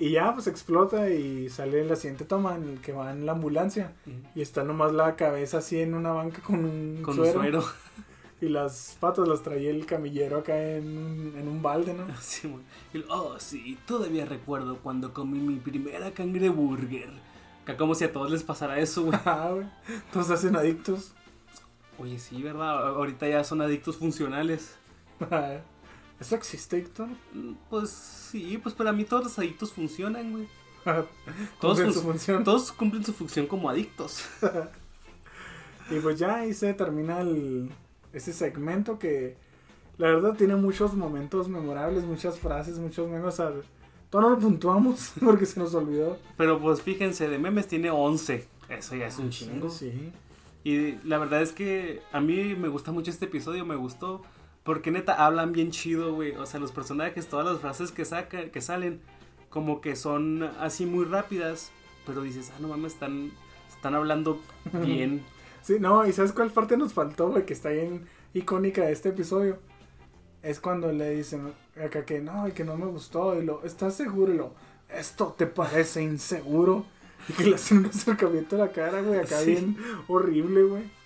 [0.00, 3.26] Y ya, pues explota y sale en la siguiente toma en el que va en
[3.26, 3.92] la ambulancia.
[4.34, 7.38] Y está nomás la cabeza así en una banca con un Con suero.
[7.38, 7.64] un suero.
[8.42, 12.06] Y las patas las traía el camillero acá en un, en un balde, ¿no?
[12.22, 12.50] Sí.
[12.94, 17.10] Y oh, sí, todavía recuerdo cuando comí mi primera cangreburger.
[17.64, 19.18] Acá como si a todos les pasara eso, güey.
[19.22, 19.66] Güey.
[20.10, 21.12] Todos se hacen adictos.
[21.98, 22.88] Oye, sí, ¿verdad?
[22.88, 24.74] Ahorita ya son adictos funcionales.
[26.20, 27.08] ¿Eso existe, Héctor?
[27.32, 30.48] Mm, Pues sí, pues para mí todos los adictos funcionan, güey.
[30.84, 31.06] Todos
[31.60, 32.44] Todos, su fun- función.
[32.44, 34.24] todos cumplen su función como adictos.
[35.90, 37.68] Y pues ya ahí se termina el,
[38.12, 39.36] ese segmento que
[39.98, 43.26] la verdad tiene muchos momentos memorables, muchas frases, muchos memes.
[43.26, 43.52] O sea,
[44.08, 46.16] todo no lo puntuamos porque se nos olvidó.
[46.36, 48.46] Pero pues fíjense, de memes tiene 11.
[48.68, 49.68] Eso ya es un chingo.
[49.68, 50.12] Sí.
[50.62, 54.22] Y la verdad es que a mí me gusta mucho este episodio, me gustó.
[54.62, 56.32] Porque neta hablan bien chido, güey.
[56.36, 59.00] O sea, los personajes, todas las frases que sacan, que salen,
[59.48, 61.70] como que son así muy rápidas.
[62.06, 63.30] Pero dices, ah, no mames, están,
[63.68, 64.40] están hablando
[64.84, 65.22] bien.
[65.62, 67.44] Sí, no, y ¿sabes cuál parte nos faltó, güey?
[67.46, 69.58] Que está bien icónica de este episodio.
[70.42, 73.38] Es cuando le dicen acá que no, y que no me gustó.
[73.40, 74.32] Y lo, ¿estás seguro?
[74.32, 74.54] Y lo,
[74.88, 76.86] ¿esto te parece inseguro?
[77.28, 79.50] Y que le hacen un acercamiento a la cara, güey, acá Sí.
[79.52, 79.76] bien
[80.08, 80.99] horrible, güey.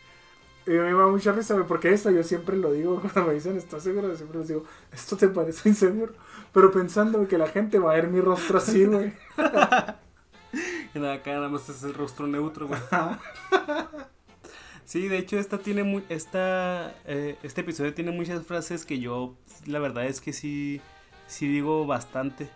[0.66, 3.35] Y a mí me da mucha risa, porque esto yo siempre lo digo cuando me
[3.35, 4.09] dicen, ¿estás seguro?
[4.09, 6.14] Yo siempre les digo, ¿esto te parece inseguro?
[6.53, 9.12] Pero pensando que la gente va a ver mi rostro así, güey.
[10.94, 12.81] Y nada, acá nada más es el rostro neutro, güey.
[14.87, 19.35] Sí, de hecho, esta tiene muy, esta, eh, este episodio tiene muchas frases que yo,
[19.64, 20.83] la verdad es que sí,
[21.27, 22.50] sí digo bastante.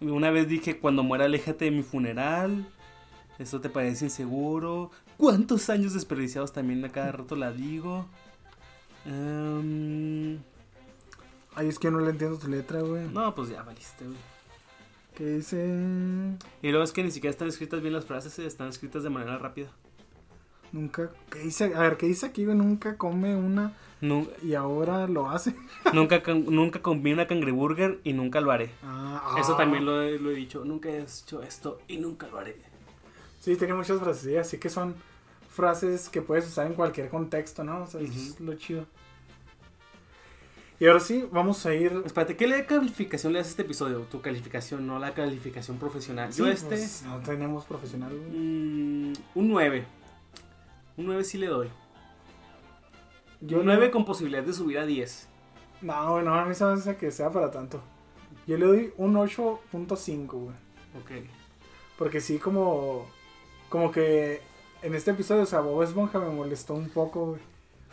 [0.00, 2.66] Una vez dije, cuando muera, aléjate de mi funeral.
[3.40, 4.90] Esto te parece inseguro.
[5.16, 8.06] ¿Cuántos años desperdiciados también a cada rato la digo?
[9.06, 10.38] Em,
[11.54, 13.08] Ay, es que yo no le entiendo tu letra, güey.
[13.08, 14.18] no, pues ya valiste, güey.
[15.14, 16.36] ¿Qué dice?
[16.62, 19.10] Y luego es que ni siquiera están escritas bien las frases, eh, están escritas de
[19.10, 19.70] manera rápida.
[20.72, 21.74] Nunca, ¿qué dice?
[21.74, 22.56] A ver, ¿qué dice aquí, güey?
[22.56, 23.72] Nunca come una
[24.42, 25.54] y ahora lo hace.
[25.94, 28.70] nunca, nunca comí una cangreburger y nunca lo haré.
[28.82, 29.56] Ah, Eso ah.
[29.56, 30.64] también lo he, lo he dicho.
[30.64, 32.69] Nunca he hecho esto y nunca lo haré.
[33.40, 34.94] Sí, tiene muchas frases, sí, así que son
[35.48, 37.82] frases que puedes usar en cualquier contexto, ¿no?
[37.82, 38.86] O sea, es lo chido.
[40.78, 42.02] Y ahora sí, vamos a ir...
[42.06, 44.00] Espérate, ¿qué le- calificación le das a este episodio?
[44.10, 46.32] Tu calificación, no la calificación profesional.
[46.32, 49.84] Yo Sí, este, pues, no tenemos profesional, mm, un 9.
[50.96, 51.68] Un 9 sí le doy.
[53.42, 55.28] Yo un 9 con posibilidad de subir a 10.
[55.82, 57.82] No, güey, no, a mí se me hace que sea para tanto.
[58.46, 60.54] Yo le doy un 8.5, güey.
[60.98, 61.26] Ok.
[61.98, 63.06] Porque sí, como...
[63.70, 64.42] Como que
[64.82, 67.40] en este episodio, o sea, Bob Esponja me molestó un poco, güey.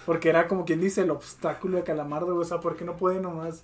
[0.06, 2.46] Porque era como quien dice el obstáculo de Calamardo, güey.
[2.46, 3.64] O sea, ¿por qué no puede nomás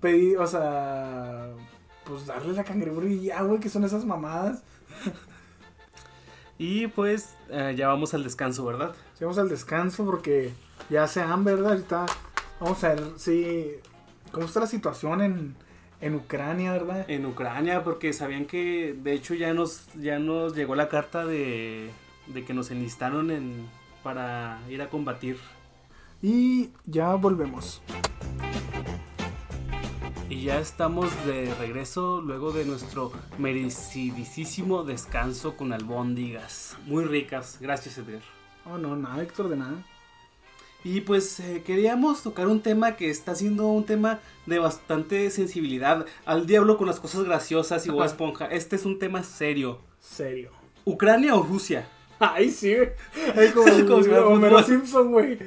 [0.00, 1.48] pedir, o sea...
[2.04, 4.62] Pues darle la cangreburger y ya, güey, que son esas mamadas.
[6.62, 8.94] Y pues eh, ya vamos al descanso, ¿verdad?
[9.14, 10.52] Sí, vamos al descanso porque
[10.90, 11.72] ya hace hambre, ¿verdad?
[11.72, 12.04] Ahorita
[12.60, 13.76] vamos a ver si...
[14.30, 15.56] ¿Cómo está la situación en,
[16.00, 17.04] en Ucrania, verdad?
[17.08, 21.90] En Ucrania, porque sabían que de hecho ya nos, ya nos llegó la carta de,
[22.26, 23.68] de que nos enlistaron en,
[24.02, 25.38] para ir a combatir.
[26.22, 27.82] Y ya volvemos.
[30.28, 36.76] Y ya estamos de regreso luego de nuestro merecidísimo descanso con albóndigas.
[36.86, 38.22] Muy ricas, gracias Edgar.
[38.64, 39.84] Oh, no, nada, Héctor, de nada.
[40.82, 46.06] Y pues eh, queríamos tocar un tema que está siendo un tema de bastante sensibilidad.
[46.24, 48.04] Al diablo con las cosas graciosas y Bob.
[48.04, 48.46] Esponja.
[48.46, 49.80] Este es un tema serio.
[50.00, 50.50] Serio.
[50.84, 51.86] ¿Ucrania o Rusia?
[52.18, 52.74] Ay, sí,
[53.54, 54.62] como, si Homero.
[54.62, 55.38] Simpson, güey.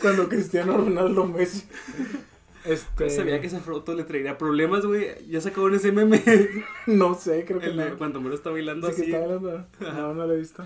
[0.00, 1.64] Cuando Cristiano Ronaldo Messi.
[2.64, 3.10] Este.
[3.10, 5.08] Sabía que ese foto le traería problemas, güey.
[5.28, 6.22] Ya sacaron ese meme.
[6.86, 7.98] No sé, creo que El no.
[7.98, 9.02] cuando Homero está bailando que así.
[9.04, 9.66] está hablando.
[9.80, 10.64] No, no lo he visto.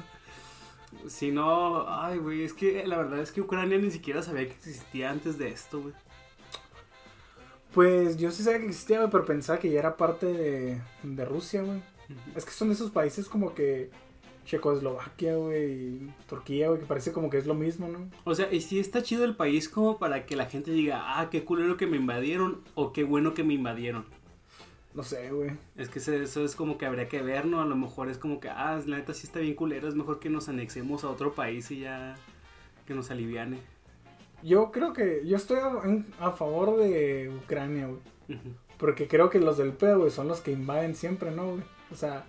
[1.09, 4.55] Si no, ay, güey, es que la verdad es que Ucrania ni siquiera sabía que
[4.55, 5.95] existía antes de esto, güey.
[7.73, 11.25] Pues yo sí sabía que existía, güey, pero pensaba que ya era parte de, de
[11.25, 11.83] Rusia, güey.
[12.35, 13.91] Es que son esos países como que
[14.47, 18.09] Checoslovaquia, güey, y Turquía, güey, que parece como que es lo mismo, ¿no?
[18.25, 21.29] O sea, y sí está chido el país como para que la gente diga, ah,
[21.31, 24.07] qué culero que me invadieron o qué bueno que me invadieron.
[24.97, 25.51] No sé, güey.
[25.77, 27.61] Es que eso es como que habría que ver, ¿no?
[27.61, 30.19] A lo mejor es como que, ah, la neta sí está bien culero, es mejor
[30.21, 32.15] que nos anexemos a otro país y ya
[32.87, 33.59] que nos aliviane.
[34.43, 35.59] Yo creo que yo estoy
[36.19, 38.41] a, favor de Ucrania, güey.
[38.79, 41.63] Porque creo que los del pedo, güey, son los que invaden siempre, ¿no, güey?
[41.93, 42.25] O sea,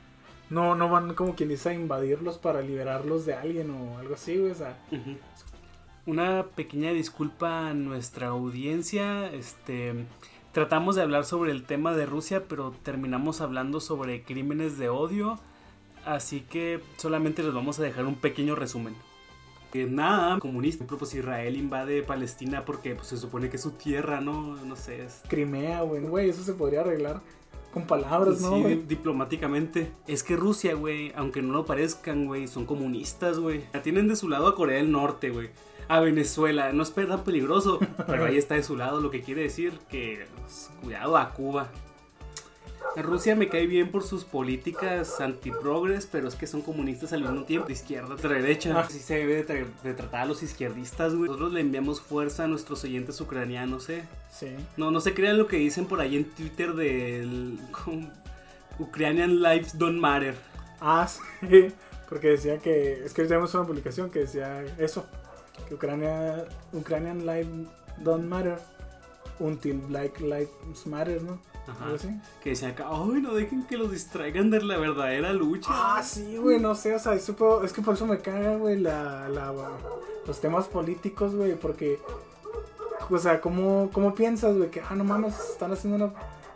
[0.49, 4.37] no, no van como quien dice a invadirlos para liberarlos de alguien o algo así,
[4.37, 4.51] güey.
[4.51, 4.77] O sea.
[6.05, 9.31] Una pequeña disculpa a nuestra audiencia.
[9.31, 10.05] Este
[10.57, 15.37] tratamos de hablar sobre el tema de Rusia, pero terminamos hablando sobre crímenes de odio.
[16.03, 18.95] Así que solamente les vamos a dejar un pequeño resumen.
[19.71, 23.69] Vietnam, comunista, por ejemplo, pues Israel invade Palestina porque pues, se supone que es su
[23.73, 24.55] tierra, ¿no?
[24.65, 27.21] No sé, es Crimea, güey, güey, eso se podría arreglar
[27.71, 29.91] con palabras, ¿no, Sí, di- diplomáticamente.
[30.07, 33.61] Es que Rusia, güey, aunque no lo parezcan, güey, son comunistas, güey.
[33.73, 35.51] La tienen de su lado a Corea del Norte, güey.
[35.89, 39.43] A Venezuela, no es tan peligroso, pero ahí está de su lado, lo que quiere
[39.43, 41.69] decir que pues, cuidado a Cuba.
[42.95, 47.43] Rusia me cae bien por sus políticas antiprogres, pero es que son comunistas al mismo
[47.43, 48.79] tiempo, de izquierda a derecha.
[48.79, 51.27] Así se debe de, tra- de tratar a los izquierdistas, güey.
[51.27, 54.03] Nosotros le enviamos fuerza a nuestros oyentes ucranianos, eh.
[54.31, 54.47] Sí.
[54.77, 57.59] No, no se crean lo que dicen por ahí en Twitter del
[58.79, 60.35] Ukrainian Lives Don't Matter.
[60.81, 61.71] Ah, sí.
[62.09, 63.03] Porque decía que.
[63.05, 65.05] Es que tenemos una publicación que decía eso.
[65.67, 66.45] Que Ucrania.
[66.73, 67.49] Ukrainian life
[67.99, 68.57] don't matter.
[69.39, 71.37] Until Black Lives Matter, ¿no?
[71.67, 71.91] Ajá.
[72.41, 75.69] Que decían acá, ay, no dejen que los distraigan de la verdadera lucha.
[75.71, 78.79] Ah, sí, güey, no sé, o sea, puedo- es que por eso me caga, güey,
[78.79, 79.53] la, la,
[80.25, 81.99] los temas políticos, güey, porque,
[83.09, 86.13] o sea, ¿cómo, cómo piensas, güey, que, ah, no mames, están haciendo una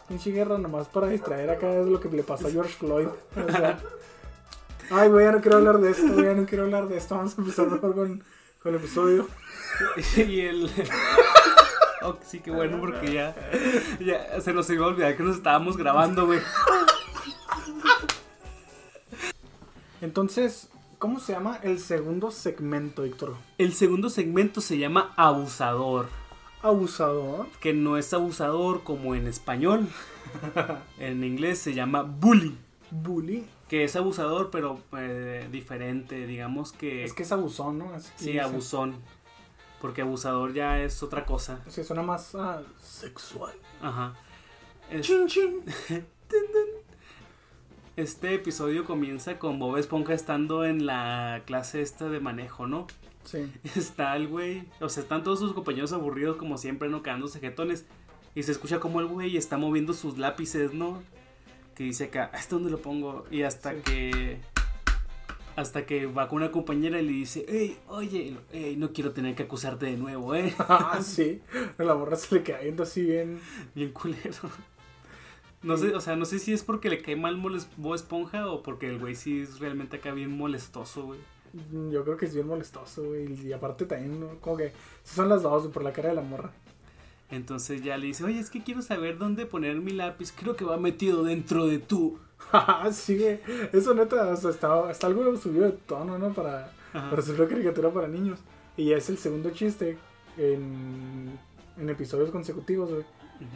[0.08, 3.52] pinche guerra nomás para distraer acá de lo que le pasó a George Floyd, o
[3.52, 3.80] sea,
[4.92, 7.16] ay, güey, ya no quiero hablar de esto, güey, ya no quiero hablar de esto,
[7.16, 8.24] vamos a empezar mejor con,
[8.62, 9.28] con el episodio.
[10.18, 10.72] y el...
[12.04, 13.36] Oh, sí, qué bueno, porque ya,
[14.00, 16.40] ya se nos iba a olvidar que nos estábamos grabando, güey.
[20.02, 23.36] Entonces, ¿cómo se llama el segundo segmento, Víctor?
[23.60, 26.10] El segundo segmento se llama Abusador.
[26.64, 27.46] Abusador.
[27.60, 29.88] Que no es abusador como en español.
[30.98, 32.58] En inglés se llama bully.
[32.90, 33.46] Bully.
[33.72, 36.28] Que es abusador, pero eh, diferente.
[36.28, 37.06] Digamos que.
[37.06, 37.94] Es que es abusón, ¿no?
[37.94, 38.42] Así sí, dice.
[38.42, 38.96] abusón.
[39.80, 41.64] Porque abusador ya es otra cosa.
[41.66, 43.54] O sea, suena más ah, sexual.
[43.82, 44.14] Ajá.
[44.90, 45.64] Es- Chin, chin.
[47.96, 52.88] este episodio comienza con Bob Esponja estando en la clase esta de manejo, ¿no?
[53.24, 53.50] Sí.
[53.78, 57.04] Está el güey, o sea, están todos sus compañeros aburridos como siempre, ¿no?
[57.04, 57.86] Quedándose jetones.
[58.36, 61.02] Y se escucha como el güey está moviendo sus lápices, ¿no?
[61.76, 63.26] Que dice acá, ¿hasta dónde lo pongo?
[63.32, 63.82] Y hasta Sí.
[63.84, 64.38] que...
[65.58, 69.36] Hasta que va con una compañera y le dice, hey, oye, hey, no quiero tener
[69.36, 70.54] que acusarte de nuevo, ¿eh?
[70.60, 71.42] Ah, sí.
[71.78, 73.40] La morra se le queda viendo así bien.
[73.76, 74.34] Bien culero.
[75.64, 77.36] No sé, o sea, no sé si es porque le cae mal
[77.78, 81.20] Bob Esponja o porque el güey sí es realmente acá bien molestoso, güey.
[81.92, 83.32] Yo creo que es bien molestoso, güey.
[83.48, 84.40] Y aparte también, ¿no?
[84.40, 84.72] como que.
[85.04, 86.52] son las dos, por la cara de la morra.
[87.32, 90.32] Entonces ya le dice, oye, es que quiero saber dónde poner mi lápiz.
[90.38, 92.20] Creo que va metido dentro de tú.
[92.54, 93.24] Ah, sí.
[93.72, 96.34] Eso neta, o sea, está, está algo subido de tono, ¿no?
[96.34, 97.10] Para, Ajá.
[97.10, 98.40] para hacer una caricatura para niños.
[98.76, 99.98] Y ya es el segundo chiste
[100.38, 101.38] en,
[101.78, 103.04] en episodios consecutivos, güey.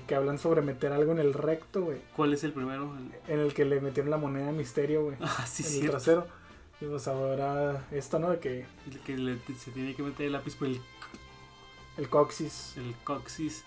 [0.07, 1.97] Que hablan sobre meter algo en el recto, güey.
[2.15, 2.91] ¿Cuál es el primero?
[3.27, 5.17] En el que le metieron la moneda de misterio, güey.
[5.19, 5.79] Ah, sí, en sí.
[5.81, 6.25] el trasero.
[6.79, 8.29] Y pues ahora esto, ¿no?
[8.31, 8.65] De que
[9.05, 10.79] Que le- se tiene que meter el lápiz por el,
[11.97, 12.75] el coxis.
[12.77, 13.63] el coxis.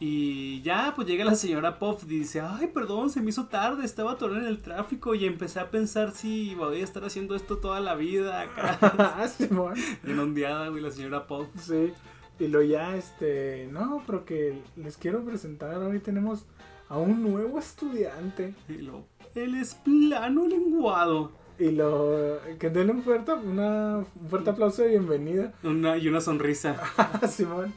[0.00, 3.84] Y ya, pues llega la señora Puff y dice, ay, perdón, se me hizo tarde,
[3.84, 7.58] estaba atorada en el tráfico y empecé a pensar si voy a estar haciendo esto
[7.58, 8.78] toda la vida acá.
[9.16, 9.74] Ah, Simón.
[10.20, 11.46] Ondeada, güey, la señora Puff.
[11.60, 11.92] Sí.
[12.38, 13.68] Y lo ya, este.
[13.70, 15.76] No, pero que les quiero presentar.
[15.76, 16.44] Hoy tenemos
[16.88, 18.54] a un nuevo estudiante.
[18.68, 21.32] Y lo, él es plano lenguado.
[21.58, 22.40] Y lo.
[22.58, 25.52] Que denle un fuerte, una, un fuerte aplauso de bienvenida.
[25.62, 26.80] Una, y una sonrisa.
[27.30, 27.72] Simón.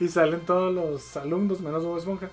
[0.00, 2.30] Y salen todos los alumnos, menos Bob Esponja.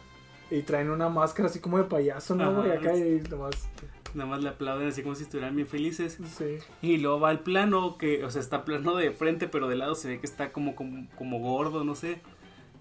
[0.49, 2.71] Y traen una máscara así como de payaso, ¿no, güey?
[2.71, 3.69] Acá y nomás.
[4.13, 6.17] Nada más le aplauden así como si estuvieran bien felices.
[6.37, 6.57] Sí.
[6.81, 9.95] Y luego va el plano, que, o sea, está plano de frente, pero de lado
[9.95, 12.21] se ve que está como, como, como gordo, no sé.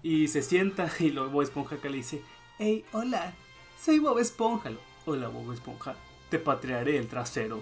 [0.01, 2.21] Y se sienta y luego Bob Esponja acá le dice,
[2.57, 3.33] hey, hola,
[3.79, 4.71] soy Bob Esponja.
[5.05, 5.95] Hola, Bob Esponja,
[6.29, 7.59] te patearé el trasero.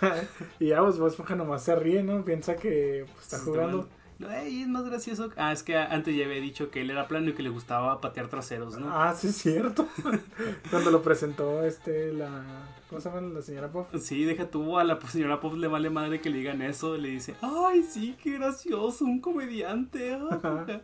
[0.60, 2.24] y ya, pues Bob Esponja nomás se ríe, ¿no?
[2.24, 3.88] Piensa que pues, está jugando.
[4.18, 5.30] Lo, "Ey, es más gracioso.
[5.36, 8.00] Ah, es que antes ya había dicho que él era plano y que le gustaba
[8.00, 8.88] patear traseros, ¿no?
[8.92, 9.88] Ah, sí, es cierto.
[10.70, 12.44] Cuando lo presentó, este, la.
[12.88, 13.88] ¿Cómo se llama la señora Pop?
[14.00, 16.96] Sí, deja tú, a la señora Pop le vale madre que le digan eso.
[16.96, 20.16] Le dice, ay, sí, qué gracioso, un comediante.
[20.30, 20.80] ah".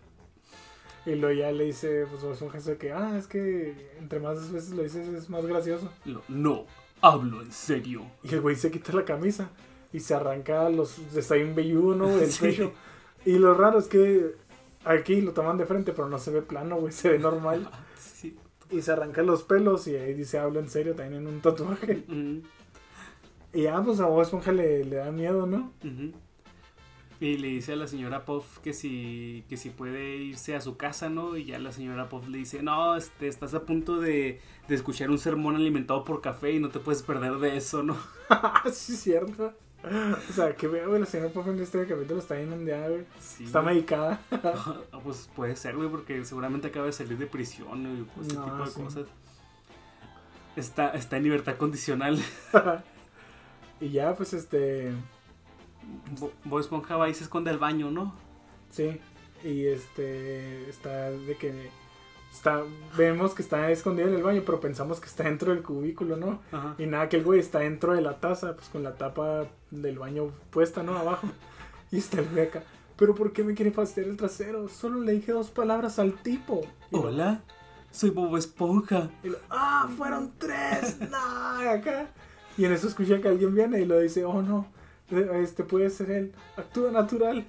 [1.07, 4.73] Y luego ya le dice, pues Esponja dice que, ah, es que entre más veces
[4.73, 5.91] lo dices es más gracioso.
[6.05, 6.67] Lo, no,
[7.03, 8.03] hablo en serio.
[8.23, 9.51] Y el güey se quita la camisa
[9.93, 10.99] y se arranca los.
[11.15, 12.09] Está bien velludo, ¿no?
[12.19, 12.43] El Sí.
[12.47, 12.73] pecho.
[13.25, 14.35] Y lo raro es que
[14.85, 17.69] aquí lo toman de frente, pero no se ve plano, güey, se ve normal.
[17.99, 18.37] Sí.
[18.71, 22.05] Y se arranca los pelos y ahí dice, hablo en serio, también en un tatuaje.
[22.07, 22.39] Mm,
[23.53, 25.73] Y ya, pues a Bob Esponja le, le da miedo, ¿no?
[27.21, 30.79] Y le dice a la señora Puff que si, que si puede irse a su
[30.79, 31.37] casa, ¿no?
[31.37, 35.11] Y ya la señora Puff le dice, no, este, estás a punto de, de escuchar
[35.11, 37.95] un sermón alimentado por café y no te puedes perder de eso, ¿no?
[38.73, 39.53] sí, es cierto.
[39.83, 43.05] O sea, que veo, güey, la señora Pop en este capítulo está bien ondeada, güey.
[43.19, 43.75] Sí, Está güey.
[43.77, 44.21] medicada.
[45.05, 48.45] Pues puede ser, güey, porque seguramente acaba de salir de prisión y pues, ese No,
[48.45, 48.81] tipo de sí.
[48.81, 49.07] cosas.
[50.57, 52.19] Está, está en libertad condicional.
[53.81, 54.93] y ya, pues, este...
[56.19, 58.15] Bo- Bob Esponja va y se esconde al baño, ¿no?
[58.71, 59.01] Sí.
[59.45, 60.69] Y este...
[60.69, 61.71] Está de que...
[62.33, 62.63] Está,
[62.97, 66.41] vemos que está escondido en el baño, pero pensamos que está dentro del cubículo, ¿no?
[66.53, 66.77] Ajá.
[66.79, 69.99] Y nada, que el güey está dentro de la taza, pues con la tapa del
[69.99, 70.97] baño puesta, ¿no?
[70.97, 71.27] Abajo.
[71.93, 72.63] Y está el güey acá.
[72.97, 74.69] ¿Pero por qué me quiere fastidiar el trasero?
[74.69, 76.61] Solo le dije dos palabras al tipo.
[76.93, 77.41] Y lo- Hola,
[77.91, 79.11] soy Bob Esponja.
[79.25, 79.89] Y lo, ¡Ah!
[79.99, 80.99] ¡Fueron tres!
[81.11, 81.19] ¡No!
[81.69, 82.07] Acá.
[82.57, 84.67] Y en eso escucha que alguien viene y lo dice, oh no,
[85.11, 87.47] este puede ser él, actúa natural.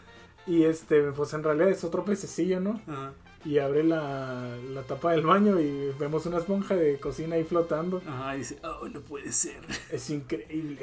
[0.48, 2.82] Y este, pues en realidad es otro pececillo, ¿no?
[2.88, 3.14] Ajá.
[3.44, 8.02] Y abre la, la tapa del baño y vemos una esponja de cocina ahí flotando.
[8.08, 9.62] Ajá, y dice, oh, no puede ser.
[9.92, 10.80] Es increíble.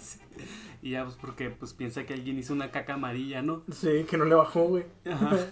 [0.00, 0.18] Sí.
[0.82, 3.62] Y ya, pues porque pues piensa que alguien hizo una caca amarilla, ¿no?
[3.70, 4.84] Sí, que no le bajó, güey.
[5.04, 5.36] Ajá.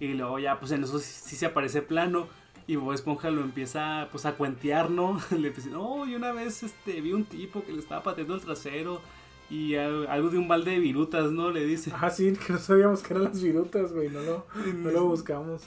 [0.00, 2.26] Y luego ya, pues en eso sí, sí se aparece plano.
[2.66, 5.20] Y Bob Esponja lo empieza pues a cuentear, ¿no?
[5.30, 8.40] Le dice, no, y una vez este, vi un tipo que le estaba pateando el
[8.40, 9.00] trasero.
[9.50, 11.50] Y al- algo de un balde de virutas, ¿no?
[11.50, 11.92] Le dice.
[11.94, 14.08] Ah, sí, que no sabíamos que eran las virutas, güey.
[14.08, 15.62] No lo, no lo buscamos.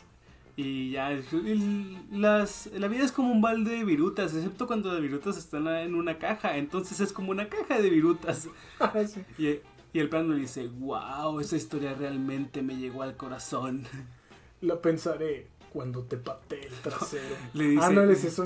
[0.55, 5.01] Y ya, el- las, la vida es como un balde de virutas, excepto cuando las
[5.01, 6.57] virutas están en una caja.
[6.57, 8.47] Entonces es como una caja de virutas.
[8.79, 9.23] Ah, sí.
[9.37, 9.59] Y,
[9.95, 13.83] y el plano le dice, wow, esa historia realmente me llegó al corazón.
[14.61, 17.35] Lo pensaré cuando te patee el trasero.
[17.53, 18.43] Le dice, Ah, no, les eso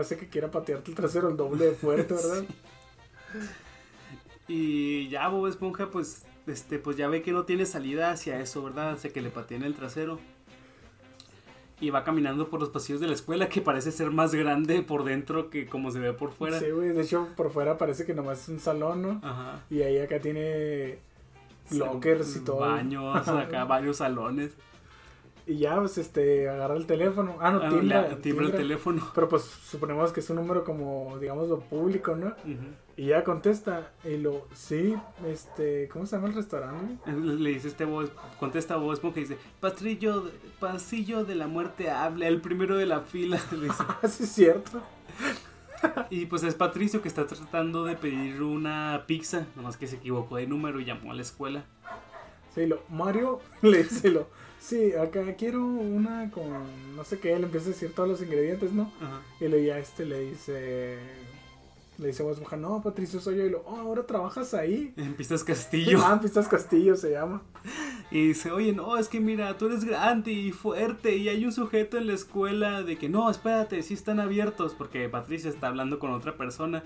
[0.00, 2.44] hace que quiera patearte el trasero el doble de fuerte, ¿verdad?
[4.48, 8.62] Y ya Bob Esponja, pues, este, pues ya ve que no tiene salida hacia eso,
[8.62, 8.90] ¿verdad?
[8.92, 10.18] Hacia que le pateen el trasero.
[11.80, 15.04] y va caminando por los pasillos de la escuela que parece ser más grande por
[15.04, 16.58] dentro que como se ve por fuera.
[16.60, 19.20] Sí, güey, de hecho por fuera parece que nomás es un salón, ¿no?
[19.22, 19.60] Ajá.
[19.68, 20.98] Y ahí acá tiene
[21.72, 22.60] lockers y todo.
[22.60, 24.52] Baños, acá varios salones.
[25.46, 27.36] Y ya, pues, este, agarra el teléfono.
[27.40, 29.10] Ah, no, Ah, timbra, la- timbra el teléfono.
[29.14, 32.28] Pero pues suponemos que es un número como, digamos, lo público, ¿no?
[32.28, 32.68] Ujú.
[32.96, 33.90] Y ya contesta.
[34.04, 34.94] Y lo, sí,
[35.26, 37.12] este, ¿cómo se llama el restaurante?
[37.12, 42.28] Le dice este voz, contesta voz porque dice, Pasillo, de- pasillo de la muerte habla,
[42.28, 43.40] el primero de la fila.
[43.52, 43.82] le dice.
[44.02, 44.80] Ah, sí, es cierto.
[46.08, 50.36] Y pues es Patricio que está tratando de pedir una pizza, nomás que se equivocó
[50.36, 51.64] de número y llamó a la escuela.
[52.54, 54.28] Sí, lo, Mario le dice lo,
[54.60, 58.72] sí, acá quiero una con, no sé qué, le empieza a decir todos los ingredientes,
[58.72, 58.92] ¿no?
[59.02, 59.20] Ajá.
[59.40, 60.98] Y luego ya este le dice,
[61.98, 63.46] le dice a Bob Esponja, no, Patricio soy yo.
[63.46, 64.92] Y lo, oh, ahora trabajas ahí.
[64.96, 66.00] En Pistas Castillo.
[66.02, 67.42] Ah, Pistas Castillo se llama.
[68.10, 71.52] Y dice, oye, no, es que mira, tú eres grande y fuerte y hay un
[71.52, 75.98] sujeto en la escuela de que no, espérate, sí están abiertos porque Patricia está hablando
[75.98, 76.82] con otra persona.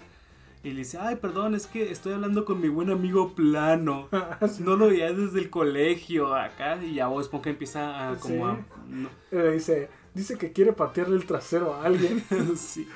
[0.65, 4.09] Y le dice, ay, perdón, es que estoy hablando con mi buen amigo Plano.
[4.61, 8.59] No lo veía desde el colegio acá y ya Bob Esponja empieza a como a...
[8.89, 12.23] no- Y le dice, dice que quiere patearle el trasero a alguien.
[12.57, 12.89] sí.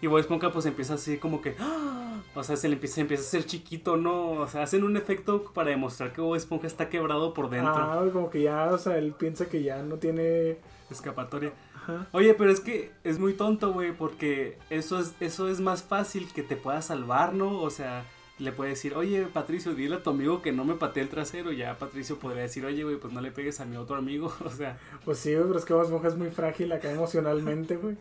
[0.00, 1.56] Y Bob Esponja pues empieza así como que...
[1.58, 2.20] ¡ah!
[2.34, 4.32] O sea, se le empieza, empieza a hacer chiquito, ¿no?
[4.32, 7.74] O sea, hacen un efecto para demostrar que Bob Esponja está quebrado por dentro.
[7.74, 10.58] Ah, como que ya, o sea, él piensa que ya no tiene...
[10.90, 11.52] Escapatoria.
[11.74, 12.06] Ajá.
[12.12, 16.28] Oye, pero es que es muy tonto, güey, porque eso es, eso es más fácil
[16.32, 17.60] que te pueda salvar, ¿no?
[17.60, 18.04] O sea,
[18.38, 21.50] le puede decir, oye, Patricio, dile a tu amigo que no me patee el trasero.
[21.52, 24.32] Ya Patricio podría decir, oye, güey, pues no le pegues a mi otro amigo.
[24.44, 27.76] O sea, Pues sí, güey, pero es que Bob Esponja es muy frágil acá emocionalmente,
[27.76, 27.96] güey.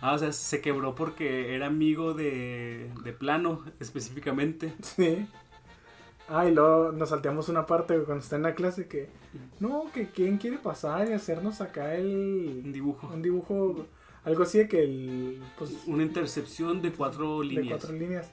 [0.00, 4.74] Ah, o sea, se quebró porque era amigo de, de plano, específicamente.
[4.82, 5.26] Sí.
[6.28, 9.08] Ah, y luego nos salteamos una parte cuando está en la clase que...
[9.58, 12.72] No, que quién quiere pasar y hacernos acá Un el...
[12.72, 13.08] dibujo.
[13.12, 13.86] Un dibujo...
[14.24, 15.42] Algo así de que el...
[15.58, 17.78] Pues, Una intercepción de cuatro de líneas.
[17.80, 18.30] cuatro líneas.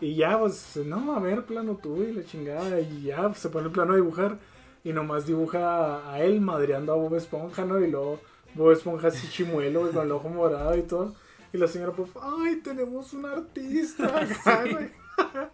[0.00, 2.80] Y ya, pues, no, a ver, plano tú y la chingada.
[2.80, 4.38] Y ya, pues, se pone el plano a dibujar.
[4.84, 7.80] Y nomás dibuja a él madreando a Bob Esponja, ¿no?
[7.80, 8.20] Y luego
[8.54, 11.14] Bob Esponja así chimuelo, güey, con el ojo morado y todo.
[11.52, 14.26] Y la señora, pues, ay, tenemos un artista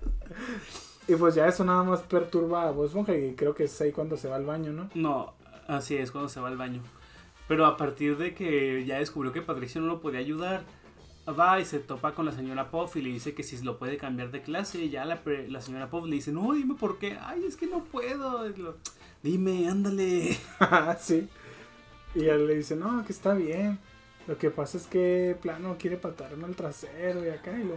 [1.09, 3.17] y pues ya eso nada más perturba a Bob Esponja.
[3.17, 4.91] Y creo que es ahí cuando se va al baño, ¿no?
[4.95, 5.35] No,
[5.67, 6.83] así es, cuando se va al baño.
[7.49, 10.65] Pero a partir de que ya descubrió que Patricio no lo podía ayudar,
[11.33, 13.97] va y se topa con la señora Puff y le dice que si lo puede
[13.97, 14.83] cambiar de clase.
[14.83, 17.19] Y ya la, la señora Puff le dice, no, dime por qué.
[17.21, 18.49] Ay, es que no puedo.
[18.51, 18.77] Lo,
[19.23, 20.39] dime, ándale.
[21.01, 21.29] sí.
[22.21, 23.79] Y él le dice, no, que está bien.
[24.27, 27.75] Lo que pasa es que Plano quiere patarme el trasero y acá y lo...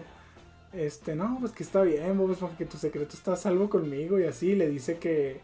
[0.73, 4.19] Este, no, pues que está bien, Bob Esponja, que tu secreto está a salvo conmigo
[4.19, 4.55] y así.
[4.55, 5.41] Le dice que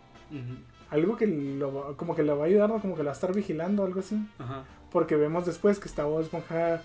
[0.89, 2.80] algo que lo, va- como que le va a ayudar, ¿no?
[2.82, 4.18] como que la va a estar vigilando, algo así.
[4.39, 4.64] Ajá.
[4.91, 6.82] Porque vemos después que está Bob Esponja,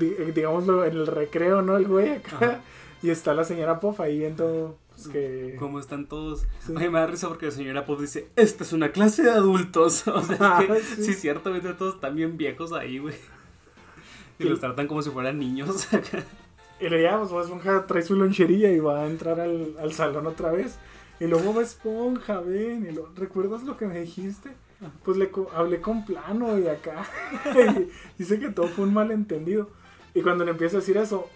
[0.00, 1.76] eh, digámoslo, en el recreo, ¿no?
[1.76, 2.36] El güey acá.
[2.36, 2.60] Ajá.
[3.02, 5.56] Y está la señora Puff ahí viendo pues, que...
[5.58, 6.46] ¿Cómo están todos?
[6.64, 6.72] Sí.
[6.76, 10.04] Oye, me da risa porque la señora Puff dice, esta es una clase de adultos.
[10.08, 10.62] O sea, es que, Ah,
[10.96, 11.28] sí.
[11.28, 13.14] ves, todos están bien viejos ahí, güey.
[14.38, 15.88] Y los tratan como si fueran niños.
[16.80, 20.26] Y le llama, Bob Esponja trae su lonchería y va a entrar al, al salón
[20.26, 20.76] otra vez.
[21.20, 24.50] Y luego Bob Esponja, ven, y lo, ¿recuerdas lo que me dijiste?
[25.04, 27.06] Pues le hablé con plano y acá.
[28.18, 29.70] y dice que todo fue un malentendido.
[30.14, 31.30] Y cuando le empieza a decir eso,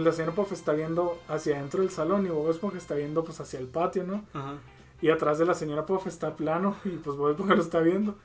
[0.00, 3.40] la señora Puff está viendo hacia adentro del salón y Bob Esponja está viendo pues
[3.40, 4.24] hacia el patio, ¿no?
[4.32, 4.54] Ajá.
[5.00, 8.16] Y atrás de la señora Puff está plano y pues Bob Esponja lo está viendo.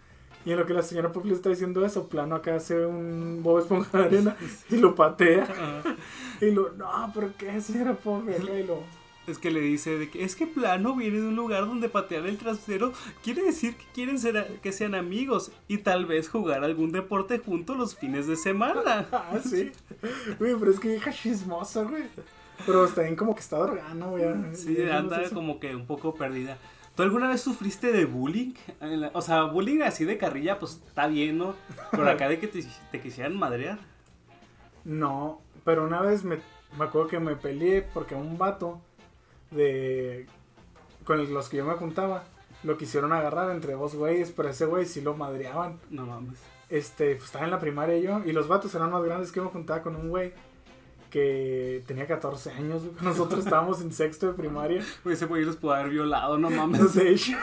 [0.46, 3.42] Y en lo que la señora Puff le está diciendo eso, plano acá hace un
[3.44, 4.38] Bob Esponja de arena
[4.70, 5.44] y lo patea.
[5.44, 5.96] Ajá.
[6.40, 8.24] Y lo, no, ¿por qué, señora Puff?
[8.28, 8.84] Y lo,
[9.28, 12.26] Es que le dice de que es que plano viene de un lugar donde patear
[12.26, 16.94] el trasero quiere decir que quieren ser que sean amigos y tal vez jugar algún
[16.94, 19.06] deporte juntos los fines de semana.
[19.12, 19.72] ah, sí.
[20.40, 22.04] Güey, pero es que vieja chismosa, güey.
[22.66, 24.24] Pero está bien como que está drogada, güey.
[24.56, 25.36] Sí, anda eso.
[25.36, 26.58] como que un poco perdida.
[26.96, 28.54] ¿Tú alguna vez sufriste de bullying?
[29.14, 31.54] O sea, bullying así de carrilla, pues está bien, ¿no?
[31.92, 33.78] Pero acá de que te, te quisieran madrear.
[34.84, 36.38] No, pero una vez me,
[36.78, 38.82] me acuerdo que me peleé porque un vato
[39.52, 40.28] de
[41.04, 42.24] con los que yo me juntaba
[42.64, 45.80] lo quisieron agarrar entre dos güeyes, pero ese güey sí lo madreaban.
[45.90, 46.40] No mames.
[46.70, 49.46] Este, pues estaba en la primaria yo y los vatos eran más grandes que yo
[49.46, 50.34] me juntaba con un güey
[51.10, 52.84] que tenía 14 años.
[53.02, 54.84] Nosotros estábamos en sexto de primaria.
[55.04, 56.82] Güey, ese güey los pudo haber violado, no mames.
[56.82, 57.16] No sé.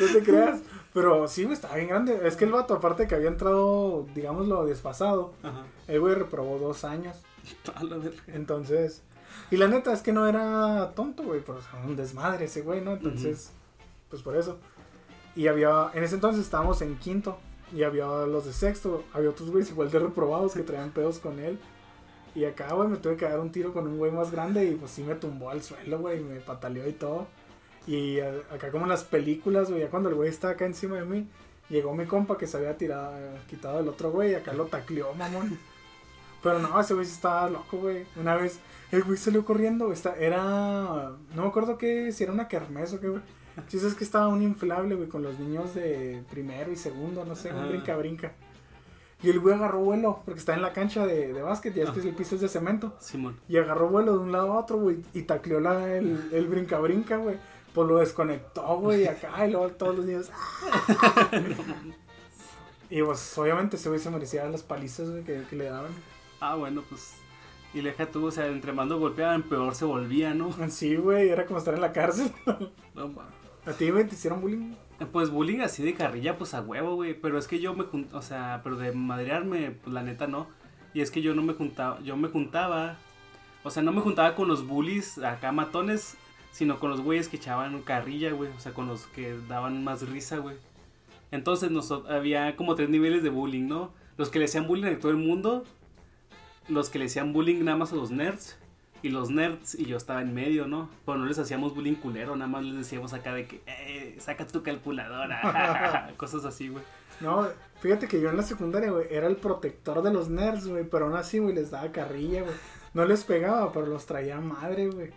[0.00, 0.60] no te creas.
[0.94, 2.20] Pero sí, güey, estaba bien grande.
[2.26, 5.64] Es que el vato, aparte que había entrado, digámoslo, desfasado, Ajá.
[5.88, 7.16] el güey reprobó dos años.
[7.74, 8.22] A la verga.
[8.28, 9.02] Entonces.
[9.50, 12.62] Y la neta es que no era tonto, güey, pero o sea, un desmadre ese
[12.62, 12.92] güey, ¿no?
[12.92, 13.50] Entonces,
[14.08, 14.58] pues por eso.
[15.34, 17.36] Y había, en ese entonces estábamos en quinto.
[17.74, 19.02] Y había los de sexto.
[19.12, 21.58] Había otros güeyes igual de reprobados que traían pedos con él.
[22.36, 24.64] Y acá, güey, me tuve que dar un tiro con un güey más grande.
[24.64, 26.20] Y pues sí me tumbó al suelo, güey.
[26.20, 27.26] Me pataleó y todo.
[27.86, 30.96] Y a- acá, como en las películas, güey, ya cuando el güey estaba acá encima
[30.96, 31.28] de mí.
[31.70, 33.12] Llegó mi compa que se había tirado,
[33.48, 34.32] quitado el otro güey.
[34.32, 35.58] Y acá lo tacleó, mamón.
[36.42, 38.04] Pero no, ese güey estaba loco, güey.
[38.16, 38.58] Una vez
[38.92, 39.92] el güey salió corriendo.
[39.92, 41.12] Esta, era.
[41.34, 43.22] No me acuerdo qué, si era una kermés o qué, güey.
[43.68, 47.34] Si es que estaba un inflable, güey, con los niños de primero y segundo, no
[47.36, 47.68] sé, un Ajá.
[47.68, 48.32] brinca-brinca.
[49.22, 51.90] Y el güey agarró vuelo, porque está en la cancha de, de básquet, ya es
[51.90, 52.08] que Ajá.
[52.08, 52.94] el piso es de cemento.
[53.00, 53.38] Simón.
[53.48, 57.16] Y agarró vuelo de un lado a otro, güey, y tacleó la, el, el brinca-brinca,
[57.16, 57.36] güey.
[57.74, 60.30] Pues lo desconectó, güey, acá, y luego todos los niños.
[60.32, 61.28] ¡ah!
[62.90, 65.90] y pues, obviamente, ese güey se merecía las palizas, güey, que, que le daban.
[66.40, 67.16] Ah, bueno, pues.
[67.74, 70.54] Y deja tú, o sea, entre más lo golpeaban, peor se volvía, ¿no?
[70.68, 72.30] Sí, güey, era como estar en la cárcel.
[72.94, 73.34] No mames.
[73.66, 74.74] ¿A ti, güey, te hicieron bullying?
[75.10, 77.14] Pues bullying así de carrilla, pues a huevo, güey.
[77.14, 80.46] Pero es que yo me o sea, pero de madrearme, pues la neta no.
[80.92, 82.98] Y es que yo no me juntaba, yo me juntaba,
[83.64, 86.16] o sea, no me juntaba con los bullies acá matones,
[86.54, 88.48] sino con los güeyes que echaban carrilla, güey.
[88.56, 90.56] O sea, con los que daban más risa, güey.
[91.32, 93.92] Entonces nos, había como tres niveles de bullying, ¿no?
[94.16, 95.64] Los que le hacían bullying a todo el mundo,
[96.68, 98.56] los que le hacían bullying nada más a los nerds,
[99.02, 100.88] y los nerds y yo estaba en medio, ¿no?
[101.04, 104.46] Pero no les hacíamos bullying culero, nada más les decíamos acá de que, eh, saca
[104.46, 106.84] tu calculadora, cosas así, güey.
[107.20, 107.48] No,
[107.80, 111.06] fíjate que yo en la secundaria, güey, era el protector de los nerds, güey, pero
[111.06, 112.54] aún así, güey, les daba carrilla, güey.
[112.92, 115.10] No les pegaba, pero los traía madre, güey.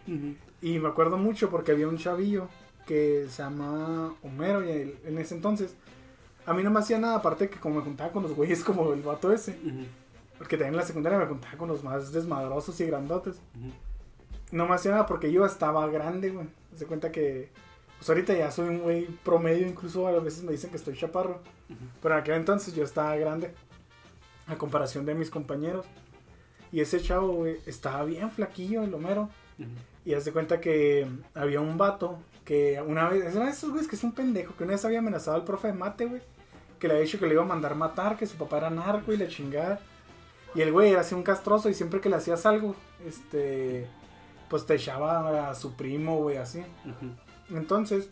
[0.61, 2.47] Y me acuerdo mucho porque había un chavillo
[2.85, 5.75] que se llamaba Homero y él- en ese entonces
[6.45, 8.93] a mí no me hacía nada aparte que como me juntaba con los güeyes como
[8.93, 9.57] el vato ese.
[10.37, 13.39] Porque también en la secundaria me juntaba con los más desmadrosos y grandotes.
[14.51, 16.47] No me hacía nada porque yo estaba grande, güey.
[16.75, 17.49] Se cuenta que
[17.97, 21.41] pues ahorita ya soy un güey promedio, incluso a veces me dicen que estoy chaparro.
[22.01, 23.53] Pero en aquel entonces yo estaba grande
[24.47, 25.85] a comparación de mis compañeros.
[26.71, 29.29] Y ese chavo, güey, estaba bien flaquillo, el Homero.
[30.07, 31.05] Y haz de cuenta que
[31.35, 34.63] había un vato que una vez, es de esos güeyes que es un pendejo, que
[34.63, 36.21] una vez había amenazado al profe de mate, güey.
[36.79, 39.11] Que le había dicho que le iba a mandar matar, que su papá era narco
[39.11, 39.81] y la chingada.
[40.55, 42.73] Y el güey era así un castroso y siempre que le hacías algo,
[43.05, 43.85] este,
[44.49, 46.63] pues te echaba a su primo, güey, así.
[47.49, 48.09] Entonces,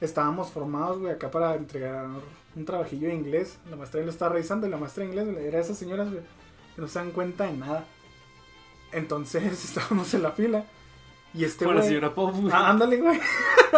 [0.00, 2.06] estábamos formados, güey, acá para entregar
[2.54, 3.58] un trabajillo de inglés.
[3.68, 6.22] La maestra lo estaba revisando y la maestra de inglés güey, era esas señoras, güey,
[6.76, 7.86] que no se dan cuenta de nada.
[8.92, 10.64] Entonces, estábamos en la fila.
[11.34, 11.88] Y este Con la güey...
[11.88, 12.52] señora Pop, güey.
[12.52, 13.18] Ah, ándale, güey.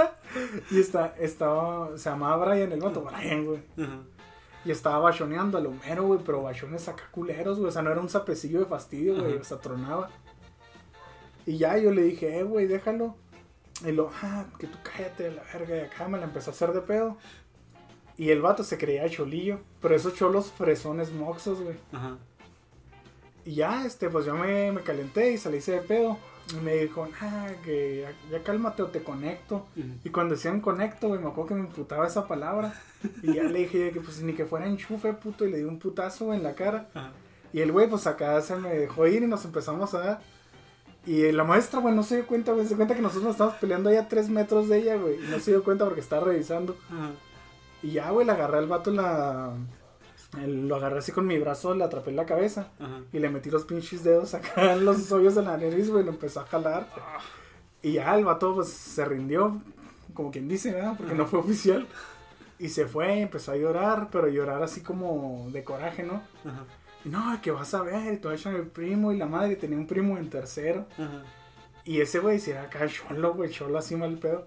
[0.70, 3.60] y está, estaba, se llamaba Brian, el vato, Brian, güey.
[4.64, 7.68] Y estaba bachoneando al Homero, güey, pero bachones acá culeros, güey.
[7.68, 10.10] O sea, no era un sapecillo de fastidio, güey, o sea, tronaba.
[11.46, 13.16] Y ya yo le dije, eh, güey, déjalo.
[13.84, 15.76] Y lo, ah, que tú cállate de la verga.
[15.76, 17.18] Y acá me la empezó a hacer de pedo.
[18.16, 19.60] Y el vato se creía cholillo.
[19.80, 21.76] Pero esos cholos fresones moxos, güey.
[21.92, 22.16] Ajá.
[23.44, 26.16] Y ya, este, pues yo me, me calenté y salí de pedo.
[26.52, 29.66] Y me dijo, ah, que ya, ya cálmate o te conecto.
[30.04, 32.74] Y cuando decían conecto, güey, me acuerdo que me imputaba esa palabra.
[33.22, 35.78] Y ya le dije que pues ni que fuera enchufe, puto, y le di un
[35.78, 36.88] putazo en la cara.
[36.94, 37.12] Ajá.
[37.54, 40.20] Y el güey, pues acá se me dejó ir y nos empezamos a dar.
[41.06, 42.64] Y la maestra, güey, no se dio cuenta, güey.
[42.64, 45.24] Se dio cuenta que nosotros nos estábamos peleando ahí a tres metros de ella, güey.
[45.24, 46.76] Y no se dio cuenta porque estaba revisando.
[46.90, 47.12] Ajá.
[47.80, 49.52] Y ya, güey, le agarré al vato en la.
[50.42, 52.68] El- lo agarré así con mi brazo, le atrapé en la cabeza.
[52.78, 53.00] Ajá.
[53.12, 56.04] Y le metí los pinches dedos acá en los hoyos de la nariz, güey.
[56.04, 56.86] Lo empezó a jalar.
[57.82, 59.60] Y ya el vato, pues se rindió.
[60.14, 60.94] Como quien dice, ¿verdad?
[60.96, 61.86] Porque no fue oficial.
[62.58, 66.22] Y se fue, empezó a llorar, pero llorar así como de coraje, ¿no?
[66.44, 66.64] Ajá.
[67.04, 69.76] Y no, que vas a ver, y todo eso mi primo y la madre tenía
[69.76, 70.86] un primo en tercero.
[71.84, 74.46] Y ese güey se era acá cholo, güey, cholo así mal pedo.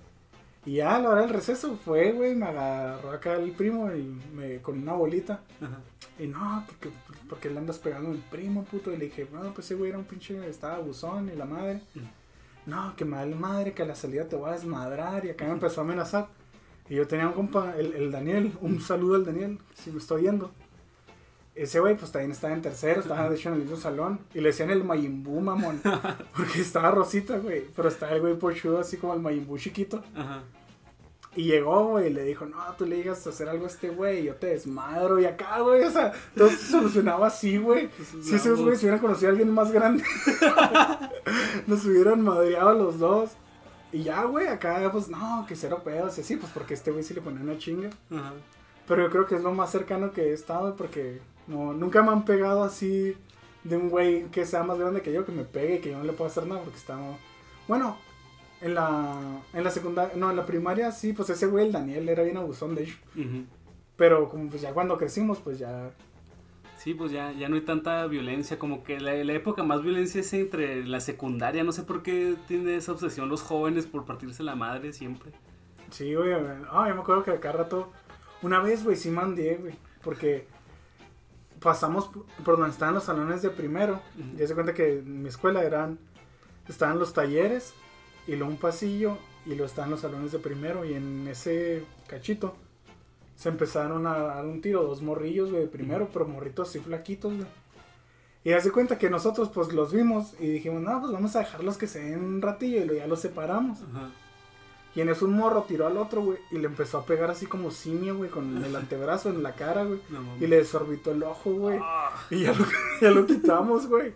[0.67, 4.03] Y ya a la hora del receso fue, güey, me agarró acá el primo y
[4.35, 5.39] me, con una bolita.
[5.61, 5.79] Ajá.
[6.19, 6.89] Y no, porque,
[7.29, 8.91] porque le andas pegando a mi primo, puto.
[8.91, 11.79] Y le dije, no, pues ese güey era un pinche, estaba abusón y la madre.
[11.95, 12.69] Mm.
[12.69, 15.25] No, que mal madre, que a la salida te voy a desmadrar.
[15.25, 16.27] Y acá me empezó a amenazar.
[16.89, 20.23] Y yo tenía un compa, el, el Daniel, un saludo al Daniel, si me estoy
[20.23, 20.51] viendo.
[21.57, 24.19] Ese güey, pues también estaba en tercero, estaba de hecho en el mismo salón.
[24.33, 25.81] Y le decían el Mayimbu, mamón.
[26.37, 27.65] Porque estaba rosita, güey.
[27.75, 30.03] Pero estaba el güey pochudo, así como el Mayimbu chiquito.
[30.15, 30.43] Ajá.
[31.35, 33.89] Y llegó, güey, y le dijo, no, tú le digas a hacer algo a este
[33.89, 35.19] güey, yo te desmadro.
[35.19, 37.89] Y acá, güey, o sea, todo se solucionaba así, güey.
[38.23, 40.03] Si esos güeyes hubieran conocido a alguien más grande,
[41.67, 43.31] nos hubieran madreado los dos.
[43.91, 46.17] Y ya, güey, acá, pues, no, que cero pedos.
[46.17, 47.89] Y así, pues, porque este güey sí le ponía una chinga.
[48.11, 48.33] Ajá.
[48.87, 52.11] Pero yo creo que es lo más cercano que he estado, porque no, nunca me
[52.11, 53.15] han pegado así
[53.63, 55.97] de un güey que sea más grande que yo, que me pegue y que yo
[55.97, 56.97] no le puedo hacer nada, porque está...
[57.67, 57.97] Bueno,
[58.59, 59.15] En la,
[59.53, 62.37] en la secundaria, no, en la primaria sí, pues ese güey, el Daniel, era bien
[62.37, 62.97] abusón de hecho.
[63.15, 63.45] Ujú.
[63.95, 65.91] Pero como pues ya cuando crecimos, pues ya...
[66.75, 70.21] Sí, pues ya, ya no hay tanta violencia, como que la, la época más violencia
[70.21, 74.41] es entre la secundaria, no sé por qué tiene esa obsesión los jóvenes por partirse
[74.43, 75.31] la madre siempre.
[75.91, 76.33] Sí, güey.
[76.71, 77.91] Ah, yo me acuerdo que acá rato...
[78.41, 79.73] Una vez, güey, sí mandé, güey.
[80.03, 80.47] Porque
[81.59, 82.09] pasamos
[82.43, 84.01] por donde estaban los salones de primero.
[84.17, 84.43] Ujú.
[84.43, 85.99] Y se cuenta que en mi escuela eran...
[86.67, 87.73] Estaban los talleres
[88.27, 90.83] y luego un pasillo y luego estaban los salones de primero.
[90.83, 92.55] Y en ese cachito
[93.35, 97.35] se empezaron a dar un tiro, dos morrillos, güey, de primero, pero morritos así flaquitos,
[97.35, 97.47] güey.
[98.43, 101.77] Y hace cuenta que nosotros pues los vimos y dijimos, no, pues vamos a dejarlos
[101.77, 103.79] que se den un ratillo y luego ya los separamos.
[104.97, 107.45] Y en eso un morro tiró al otro, güey, y le empezó a pegar así
[107.45, 109.99] como simio, güey, con el antebrazo en la cara, güey.
[110.09, 110.21] No.
[110.43, 111.77] Y le desorbitó el ojo, güey.
[111.79, 112.65] Ah, Y ya lo,
[113.01, 114.13] ya lo quitamos, güey.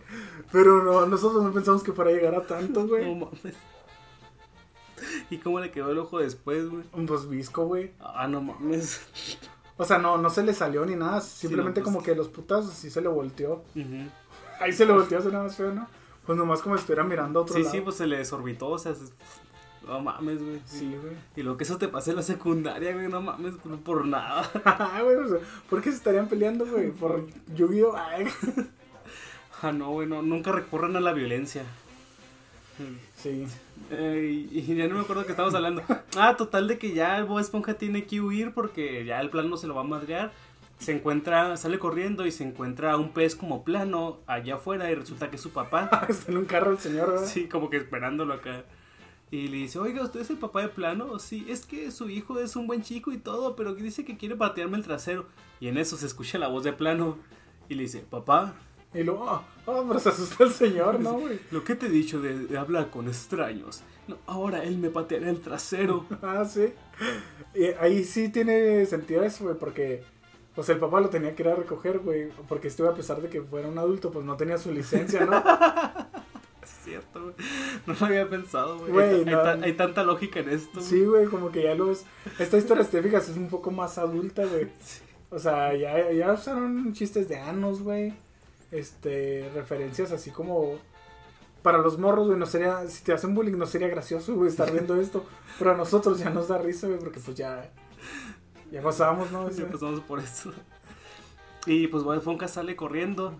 [0.51, 3.13] Pero no, nosotros no pensamos que fuera a llegar a tanto, no güey.
[3.15, 3.55] mames.
[5.29, 6.83] ¿Y cómo le quedó el ojo después, güey?
[7.07, 7.91] Pues visco, güey.
[7.99, 9.01] Ah, no mames.
[9.77, 11.21] O sea, no, no se le salió ni nada.
[11.21, 13.63] Simplemente no, pues- como que los putazos sí se le volteó.
[13.75, 14.09] Ujú.
[14.59, 15.87] Ahí se le volteó, suena más feo, ¿no?
[16.25, 17.71] Pues nomás como si estuviera mirando a otro Sí, lado.
[17.75, 19.05] sí, pues se le desorbitó, o sea, se-
[19.91, 20.61] no mames, güey.
[20.65, 21.13] Sí, güey.
[21.35, 24.49] Y lo que eso te pase en la secundaria, güey, no mames, por, por nada.
[25.03, 25.39] Güey, o sea,
[25.69, 26.91] ¿Por qué se estarían peleando, güey?
[26.91, 27.95] Por lluvio.
[27.97, 28.25] Ay.
[29.61, 31.63] Ah, no, güey, no, nunca recurran a la violencia.
[33.15, 33.45] Sí.
[33.91, 35.83] Eh, y, y ya no me acuerdo que estábamos hablando.
[36.17, 39.57] Ah, total de que ya el Bob Esponja tiene que huir porque ya el plano
[39.57, 40.31] se lo va a madrear.
[40.79, 45.29] Se encuentra, sale corriendo y se encuentra un pez como plano allá afuera y resulta
[45.29, 46.05] que es su papá.
[46.09, 47.27] Está en un carro el señor, ¿verdad?
[47.27, 48.63] Sí, como que esperándolo acá.
[49.31, 51.17] Y le dice, oiga, ¿usted es el papá de plano?
[51.17, 54.35] Sí, es que su hijo es un buen chico y todo, pero dice que quiere
[54.35, 55.25] patearme el trasero.
[55.61, 57.17] Y en eso se escucha la voz de plano.
[57.69, 58.53] Y le dice, papá,
[58.93, 61.39] Y luego, oh, oh, pero se asusta el señor, ¿no, güey?
[61.51, 63.83] lo que te he dicho de, de hablar con extraños.
[64.09, 66.05] No, ahora él me pateará el trasero.
[66.21, 66.73] Ah, sí.
[67.55, 70.03] Y ahí sí tiene sentido eso, güey, porque
[70.53, 73.29] pues el papá lo tenía que ir a recoger, güey, porque estuve a pesar de
[73.29, 75.41] que fuera un adulto, pues no tenía su licencia, ¿no?
[76.83, 77.35] Cierto, güey.
[77.85, 78.91] No lo había pensado, güey.
[78.91, 80.81] Güey, hay, tanta lógica en esto.
[80.81, 82.05] Sí, güey, como que ya los...
[82.39, 84.69] Esta historia, si te fijas, es un poco más adulta, güey.
[85.33, 88.13] O sea, ya, ya usaron chistes de anos, güey.
[88.69, 90.77] Este, referencias así como...
[91.61, 92.85] Para los morros, güey, no sería...
[92.87, 95.25] Si te hacen bullying, no sería gracioso, güey, estar viendo esto.
[95.57, 97.71] Pero a nosotros ya nos da risa, güey, porque pues ya...
[98.71, 99.49] Ya pasábamos, ¿no?
[99.53, 100.51] Sea, pasamos por eso.
[101.65, 103.39] Y pues Bob Esponja sale corriendo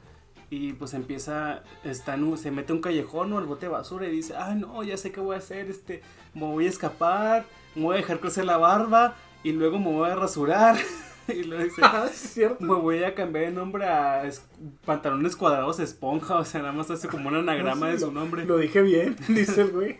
[0.51, 4.05] y pues empieza, está en se mete a un callejón o al bote de basura
[4.07, 7.45] y dice, ah no, ya sé qué voy a hacer, este, me voy a escapar,
[7.73, 10.75] me voy a dejar crecer la barba y luego me voy a rasurar.
[11.29, 12.63] y luego dice, Ah, es cierto.
[12.65, 14.45] me voy a cambiar de nombre a es-
[14.85, 18.11] pantalones cuadrados esponja, o sea, nada más hace como un anagrama Sí, de su lo-
[18.19, 18.45] nombre.
[18.45, 19.97] Lo dije bien, dice el güey.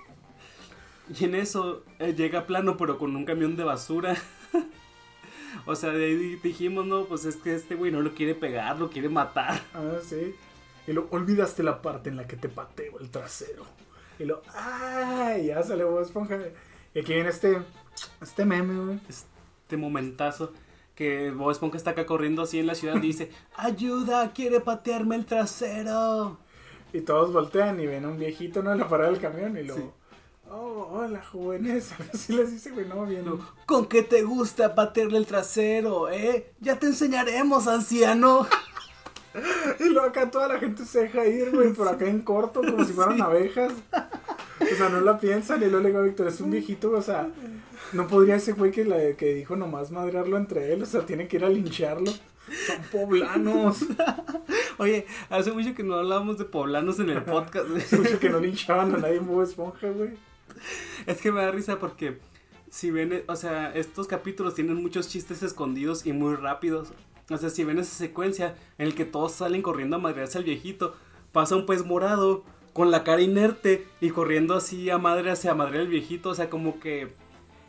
[1.18, 4.18] Y en eso eh, llega plano, pero con un camión de basura.
[5.66, 8.36] O sea, de ahí di- dijimos, no, pues es que este güey no lo quiere
[8.36, 9.62] pegar, lo quiere matar.
[9.74, 10.36] Ah, sí.
[10.88, 13.64] Y lo olvidaste la parte en la que te pateo el trasero.
[14.20, 15.48] Y lo, ¡ay!
[15.48, 16.38] Ya sale Bob Esponja.
[16.94, 17.60] Y aquí viene este,
[18.22, 19.00] este meme, güey.
[19.08, 20.52] Este momentazo
[20.96, 25.16] que Bob Esponja está acá corriendo así en la ciudad y dice, ayuda, quiere patearme
[25.16, 26.40] el trasero.
[26.94, 28.72] Y todos voltean y ven a un viejito, ¿no?
[28.74, 29.56] En la parada del camión.
[29.58, 29.90] Y luego, Sí.
[30.52, 31.92] Oh, hola, jóvenes.
[32.14, 33.26] Así les dice, güey, no, bien.
[33.66, 36.54] ¿Con qué te gusta patearle el trasero, eh?
[36.60, 38.48] Ya te enseñaremos, anciano.
[39.80, 42.84] Y luego acá toda la gente se deja ir, güey, por acá en corto, como
[42.84, 43.72] si fueran abejas.
[44.60, 45.64] O sea, no la piensan.
[45.64, 47.30] Y luego le digo a Víctor, es un viejito, güey, o sea,
[47.94, 51.30] no podría ese güey que, la, que dijo nomás madrearlo entre él, o sea, tiene
[51.30, 52.12] que ir a lincharlo.
[52.12, 53.86] Son poblanos.
[54.78, 57.70] Oye, hace mucho que no hablábamos de poblanos en el podcast.
[57.70, 57.84] güey.
[57.90, 60.12] Mucho que no linchaban a nadie en Bob Esponja, güey.
[61.06, 62.20] Es que me da risa porque
[62.70, 66.94] si ven, o sea, estos capítulos tienen muchos chistes escondidos y muy rápidos.
[67.30, 70.44] O sea, si ven esa secuencia en el que todos salen corriendo a madrearse al
[70.44, 70.96] viejito,
[71.32, 72.44] pasa un pez morado
[72.74, 76.50] con la cara inerte y corriendo así a madre hacia madre al viejito, o sea,
[76.50, 77.14] como que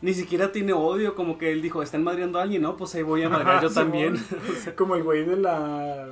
[0.01, 2.77] ni siquiera tiene odio, como que él dijo, están madreando a alguien, ¿no?
[2.77, 4.17] Pues ahí voy a madrear yo también.
[4.51, 6.09] O sea, Como el güey de la.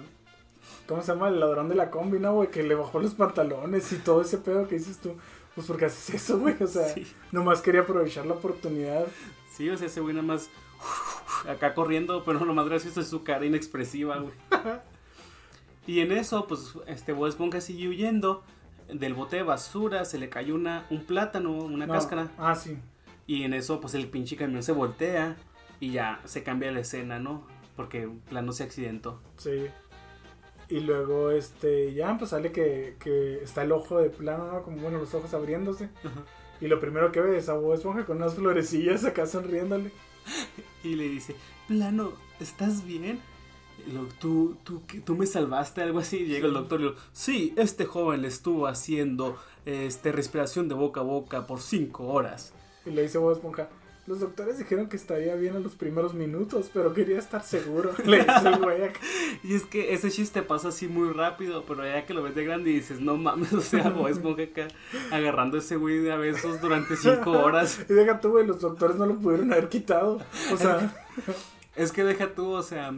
[0.87, 1.29] ¿Cómo se llama?
[1.29, 2.51] El ladrón de la combi, ¿no, güey?
[2.51, 5.15] Que le bajó los pantalones y todo ese pedo que dices tú.
[5.55, 6.57] Pues porque haces eso, güey.
[6.63, 7.07] O sea, Sí.
[7.33, 9.07] nomás quería aprovechar la oportunidad.
[9.53, 10.49] sí, o sea, ese güey nada más
[11.49, 14.35] acá corriendo, pero lo más gracioso es su cara inexpresiva, güey.
[15.87, 18.45] Y en eso, pues, este Bob Esponja sigue huyendo
[18.93, 22.31] del bote de basura, se le cayó una, un plátano, una No, cáscara.
[22.39, 22.79] Ah, sí.
[23.27, 25.37] Y en eso, pues, el pinche camión se voltea
[25.81, 27.47] y ya se cambia la escena, ¿no?
[27.77, 29.21] Porque plano se accidentó.
[29.37, 29.67] Sí.
[30.71, 34.63] Y luego, este, ya, pues sale que, que está el ojo de plano, ¿no?
[34.63, 35.91] Como, bueno, los ojos abriéndose.
[36.05, 36.23] Ajá.
[36.61, 39.91] Y lo primero que ve es a Bob Esponja con unas florecillas acá sonriéndole.
[40.85, 41.35] Y le dice,
[41.69, 43.21] plano, ¿estás bien?
[43.93, 46.19] Lo- tú, tú, tú me salvaste, algo así.
[46.19, 50.75] Y llega el doctor y lo, sí, este joven le estuvo haciendo este, respiración de
[50.75, 52.55] boca a boca por cinco horas.
[52.87, 53.69] Y le dice Bob Esponja,
[54.11, 57.93] los doctores dijeron que estaría bien en los primeros minutos, pero quería estar seguro.
[58.05, 58.99] Le dice el güey acá.
[59.45, 62.45] Y es que ese chiste pasa así muy rápido, pero ya que lo ves de
[62.45, 64.67] grande y dices, no mames, o sea, Bob Esponja acá
[65.13, 67.87] agarrando a ese güey de a besos durante cinco horas.
[67.89, 70.21] Y deja tú, güey, los doctores no lo pudieron haber quitado.
[70.53, 70.93] O sea,
[71.77, 72.93] Es que deja tú, o sea,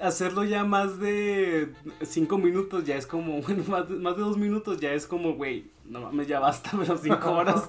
[0.00, 4.38] hacerlo ya más de cinco minutos ya es como, bueno, más de, más de dos
[4.38, 7.68] minutos ya es como, güey, no mames, ya basta, pero cinco horas.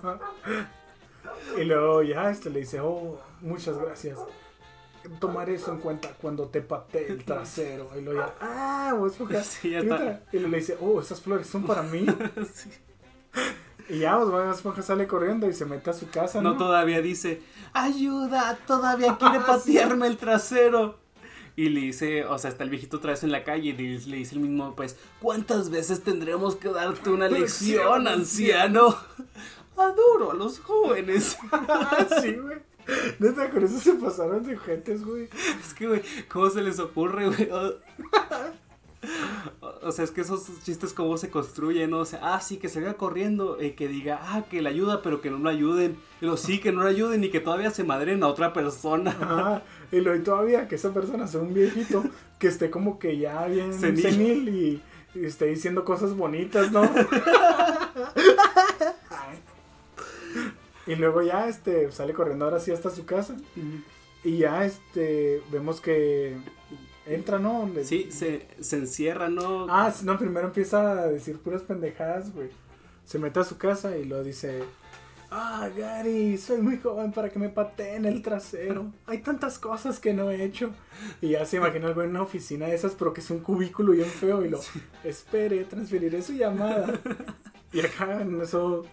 [1.59, 4.19] Y luego ya este le dice, oh, muchas gracias.
[5.19, 7.89] Tomar eso en cuenta cuando te patee el trasero.
[7.97, 9.43] Y luego ya, ah, Bob Esponja.
[9.43, 10.23] Sí, ya está.
[10.31, 12.05] Y le dice, oh, esas flores son para mí.
[12.53, 12.69] Sí.
[13.89, 16.53] Y ya, pues, Bob Esponja sale corriendo y se mete a su casa, ¿no?
[16.53, 17.41] No todavía dice,
[17.73, 21.03] ayuda, todavía quiere patearme el trasero.
[21.55, 23.99] Y le dice, o sea, está el viejito otra vez en la calle y le,
[24.07, 28.97] le dice el mismo, pues, ¿cuántas veces tendremos que darte una lección, anciano?
[29.77, 31.37] Adoro a los jóvenes.
[32.21, 32.57] sí, güey.
[33.19, 35.29] Neta, con eso se pasaron de gentes, güey.
[35.61, 37.49] Es que, güey, ¿cómo se les ocurre, güey?
[39.81, 41.99] O, sea, es que esos chistes, ¿cómo se construyen, no?
[41.99, 45.01] O sea, ah, sí, que se vaya corriendo y que diga, ah, que le ayuda,
[45.01, 45.97] pero que no lo ayuden.
[46.19, 49.11] Pero sí, que no lo ayuden y que todavía se madren a otra persona.
[49.11, 49.63] Ajá.
[49.91, 52.03] Y luego y todavía que esa persona sea un viejito
[52.39, 54.01] que esté como que ya bien Senil.
[54.01, 54.81] senil, y,
[55.15, 56.81] y esté diciendo cosas bonitas, ¿no?
[60.87, 63.35] Y luego ya este sale corriendo ahora sí hasta su casa.
[64.23, 66.35] Y ya este vemos que
[67.05, 67.69] entra, ¿no?
[67.73, 69.67] Le- Sí, se, se encierra, ¿no?
[69.69, 72.49] Ah, no, primero empieza a decir puras pendejadas, güey.
[73.05, 74.63] Se mete a su casa y lo dice.
[75.35, 78.91] Ah, Gary, soy muy joven para que me pateen el trasero.
[79.07, 80.69] Hay tantas cosas que no he hecho.
[81.21, 83.93] Y ya se imagina algo en una oficina de esas, pero que es un cubículo
[83.93, 84.45] bien feo.
[84.45, 84.59] Y lo,
[85.03, 86.99] espere, transferiré su llamada.
[87.73, 88.85] Y acá en eso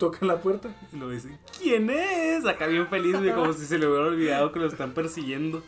[0.00, 0.74] tocan la puerta.
[0.92, 1.28] Y lo dice,
[1.60, 2.44] ¿quién es?
[2.44, 5.62] Acá bien feliz, como si se le hubiera olvidado que lo están persiguiendo.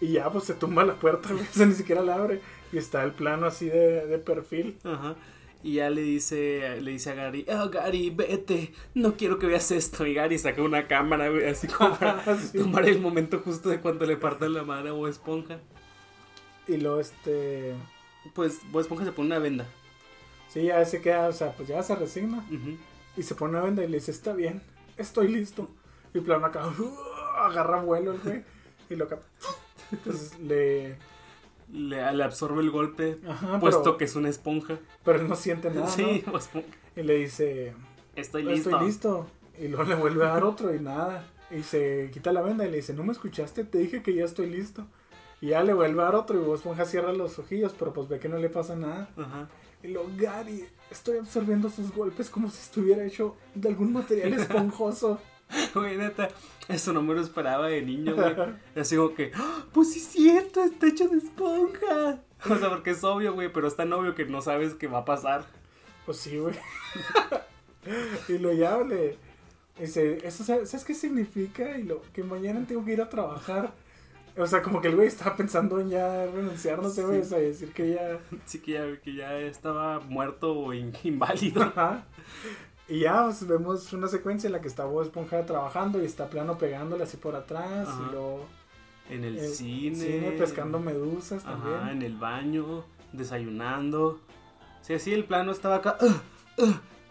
[0.00, 1.28] Y ya pues se tumba la puerta.
[1.34, 2.40] O sea, ni siquiera la abre.
[2.72, 4.78] Y está el plano así de, de perfil.
[4.84, 5.14] Ajá.
[5.62, 9.70] Y ya le dice, le dice a Gary, oh Gary, vete, no quiero que veas
[9.70, 10.06] esto.
[10.06, 12.58] Y Gary saca una cámara, así como para Sí.
[12.58, 15.58] tomar el momento justo de cuando le partan la madre a Bob Esponja.
[16.68, 17.74] Y luego este.
[18.34, 19.66] Pues Bob Esponja se pone una venda.
[20.48, 22.44] Sí, ya se queda, o sea, pues ya se resigna.
[22.50, 22.76] Ujú.
[23.16, 24.60] Y se pone una venda y le dice, está bien,
[24.96, 25.68] estoy listo.
[26.12, 26.64] Y plano acá,
[27.38, 28.42] agarra vuelo el güey.
[28.90, 29.18] Y lo acá,
[30.04, 30.96] pues le...
[31.72, 34.78] Le, le absorbe el golpe, Ajá, puesto pero, que es una esponja.
[35.02, 36.62] pero él no siente nada, sí, ¿no?
[36.94, 37.72] Y le dice,
[38.14, 38.70] estoy listo.
[38.70, 39.26] estoy listo.
[39.58, 41.26] Y luego le vuelve a dar otro y nada.
[41.50, 44.24] Y se quita la venda y le dice, no me escuchaste, te dije que ya
[44.26, 44.86] estoy listo.
[45.40, 48.08] Y ya le vuelve a dar otro y Bob Esponja cierra los ojillos, pero pues
[48.08, 49.08] ve que no le pasa nada.
[49.16, 49.48] Ajá.
[49.82, 55.20] Y lo Gary, estoy absorbiendo sus golpes como si estuviera hecho de algún material esponjoso.
[55.74, 56.28] Güey, neta,
[56.68, 58.34] eso no me lo esperaba de niño, güey.
[58.76, 59.64] Así como que, ¡Ah!
[59.72, 62.20] pues sí es cierto, está hecho de esponja.
[62.50, 64.98] O sea, porque es obvio, güey, pero es tan obvio que no sabes qué va
[64.98, 65.46] a pasar.
[66.04, 66.54] Pues sí, güey.
[68.28, 69.16] y lo ya le
[69.78, 71.78] dice, ¿eso sa- sabes qué significa?
[71.78, 73.72] Y lo que mañana tengo que ir a trabajar.
[74.36, 77.24] O sea, como que el güey estaba pensando en ya renunciar, no sé, güey, o
[77.24, 78.18] sea, decir que ya...
[78.44, 81.62] Así que ya, que ya estaba muerto o in- inválido.
[81.62, 82.04] Ajá.
[82.88, 86.28] Y ya pues, vemos una secuencia en la que está Bob Esponja trabajando y está
[86.28, 88.02] plano pegándole así por atrás Ajá.
[88.08, 88.46] y luego
[89.08, 89.94] En el cine.
[89.96, 91.74] cine, pescando medusas también.
[91.76, 94.20] Ajá, en el baño, desayunando.
[94.82, 95.96] Sí, así el plano estaba acá.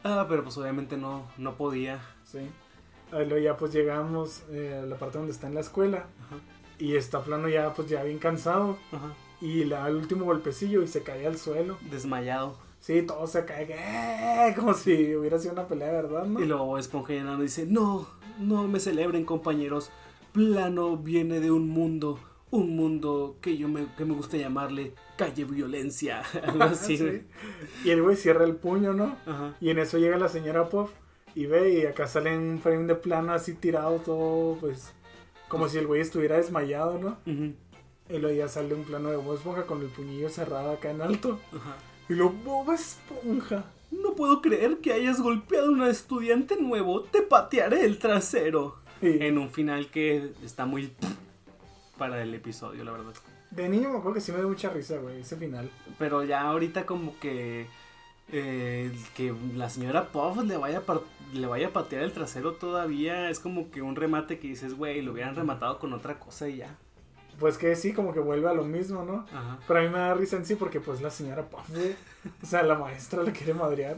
[0.04, 2.02] ah, pero pues obviamente no, no podía.
[2.26, 2.40] Sí.
[3.12, 6.36] Luego ya pues llegamos eh, a la parte donde está en la escuela Ajá.
[6.80, 9.14] Y está plano ya pues ya bien cansado Ajá.
[9.42, 11.78] y le da el último golpecillo y se cae al suelo.
[11.90, 12.58] Desmayado.
[12.80, 14.54] Sí, todo se cae ¡eh!
[14.56, 16.42] como si hubiera sido una pelea de verdad, ¿no?
[16.42, 18.08] Y luego Esponja y Enano dice, no,
[18.40, 19.90] no me celebren compañeros.
[20.34, 22.20] Plano viene de un mundo,
[22.52, 26.24] un mundo que yo me, que me gusta llamarle calle violencia.
[26.46, 27.22] Algo así, Sí.
[27.86, 29.16] Y el güey cierra el puño, ¿no?
[29.26, 29.56] Ajá.
[29.62, 30.92] Y en eso llega la señora Puff
[31.36, 34.94] y ve y acá sale un frame de plano así tirado todo, pues
[35.54, 37.18] como si el güey estuviera desmayado, ¿no?
[37.26, 37.54] Ujú.
[38.10, 41.01] Y luego ya sale un plano de Bob Esponja con el puñillo cerrado acá en
[41.01, 41.39] alto.
[41.56, 41.78] Ajá.
[42.10, 43.66] Y lo Bob Esponja.
[43.91, 47.04] No puedo creer que hayas golpeado a un estudiante nuevo.
[47.04, 48.78] Te patearé el trasero.
[49.01, 50.91] En un final que está muy
[51.97, 53.14] para el episodio, la verdad.
[53.51, 55.70] de niño me acuerdo que sí me dio mucha risa, güey, ese final.
[55.99, 57.68] Pero ya ahorita como que
[58.32, 61.00] eh, que la señora Puff le vaya, a
[61.34, 63.30] le vaya a patear el trasero todavía.
[63.30, 66.58] Es como que un remate que dices, güey, lo hubieran rematado con otra cosa y
[66.58, 66.78] ya.
[67.40, 69.26] Pues que sí, como que vuelve a lo mismo, ¿no?
[69.32, 69.60] Ajá.
[69.68, 71.96] Pero a mí me da risa en sí porque pues la señora Puff, güey.
[72.42, 73.98] O sea, la maestra le quiere madrear.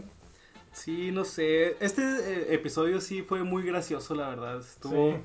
[0.72, 1.78] Sí, no sé.
[1.80, 4.60] Este eh, episodio sí fue muy gracioso, la verdad.
[4.60, 5.12] Estuvo.
[5.12, 5.18] Sí.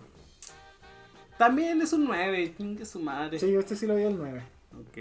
[1.38, 3.38] También es un 9, chingue su madre.
[3.38, 4.42] Sí, este sí lo vi el 9.
[4.78, 4.98] Ok.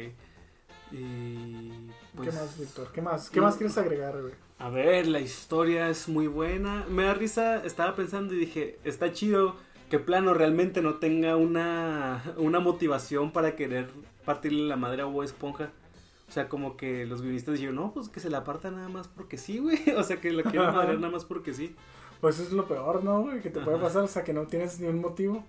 [0.92, 1.70] Y.
[2.16, 2.92] Pues, ¿Qué más, Víctor?
[2.92, 3.30] ¿Qué más?
[3.30, 4.34] ¿Qué más quieres agregar, güey?
[4.58, 6.86] A ver, la historia es muy buena.
[6.90, 9.56] Me da risa, estaba pensando y dije, está chido
[9.90, 13.90] que Plano realmente no tenga una, una motivación para querer
[14.26, 15.72] partirle la madre a Bob Esponja.
[16.28, 19.08] O sea, como que los guionistas dijeron, no, pues que se la parta nada más
[19.08, 19.80] porque sí, güey.
[19.98, 21.76] O sea, que la quieren madrear nada más porque sí.
[22.22, 23.42] Pues eso es lo peor, ¿no, güey?
[23.42, 25.46] Que te puede pasar, o sea, que no tienes ni un motivo.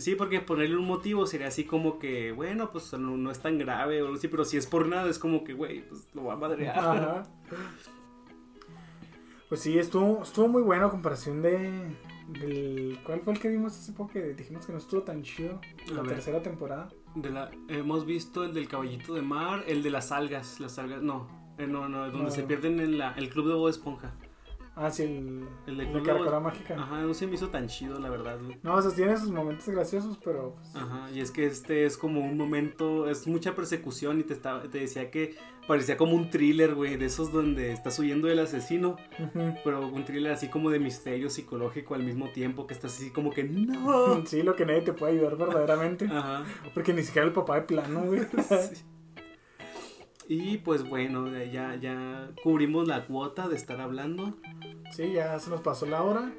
[0.00, 3.58] Sí, porque ponerle un motivo sería así como que, bueno, pues no, no es tan
[3.58, 6.24] grave o algo así, pero si es por nada es como que, güey, pues lo
[6.24, 6.78] va a madrear.
[6.78, 7.22] Ajá.
[9.48, 11.96] Pues sí, estuvo, estuvo muy bueno a comparación de.
[12.28, 15.60] Del, ¿Cuál fue el que vimos hace poco que dijimos que no estuvo tan chido?
[15.90, 16.12] A La ver.
[16.14, 16.88] tercera temporada.
[17.14, 21.02] De la, hemos visto el del caballito de mar, el de las algas, las algas,
[21.02, 21.28] no,
[21.58, 22.30] eh, no, no, donde No.
[22.30, 24.14] se pierden en la, el club de Bob Esponja.
[24.76, 26.74] Ah, sí, el, El de el Mágica.
[26.74, 28.58] Ajá, no se me hizo tan chido, la verdad, güey.
[28.62, 30.56] No, o sea, tiene sus momentos graciosos, pero.
[30.56, 34.32] pues, Ajá, y es que este es como un momento, es mucha persecución y te,
[34.32, 35.36] estaba, te decía que
[35.68, 39.54] parecía como un thriller, güey, de esos donde estás huyendo del asesino, ujú.
[39.62, 43.30] pero un thriller así como de misterio psicológico al mismo tiempo, que estás así como
[43.30, 44.26] que no.
[44.26, 46.06] Sí, lo que nadie te puede ayudar verdaderamente.
[46.06, 46.44] Ajá.
[46.74, 48.22] Porque ni siquiera el papá de plano, güey.
[48.74, 48.84] Sí.
[50.28, 54.34] Y pues bueno, ya, ya cubrimos la cuota de estar hablando.
[54.90, 56.32] Sí, ya se nos pasó la hora.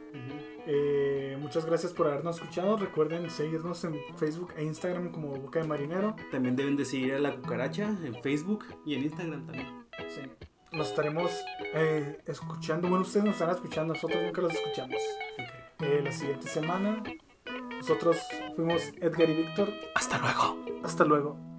[0.68, 2.78] Eh, muchas gracias por habernos escuchado.
[2.78, 6.16] Recuerden seguirnos en Facebook e Instagram como Boca de Marinero.
[6.32, 9.68] También deben de seguir a la cucaracha en Facebook y en Instagram también.
[10.08, 10.22] Sí.
[10.72, 11.32] Nos estaremos
[11.74, 12.88] eh, escuchando.
[12.88, 15.02] Bueno, ustedes nos están escuchando, nosotros nunca los escuchamos.
[15.80, 17.04] Eh, la siguiente semana.
[17.78, 18.18] Nosotros
[18.56, 19.72] fuimos Edgar y Víctor.
[19.94, 20.58] Hasta luego.
[20.84, 21.55] Hasta luego.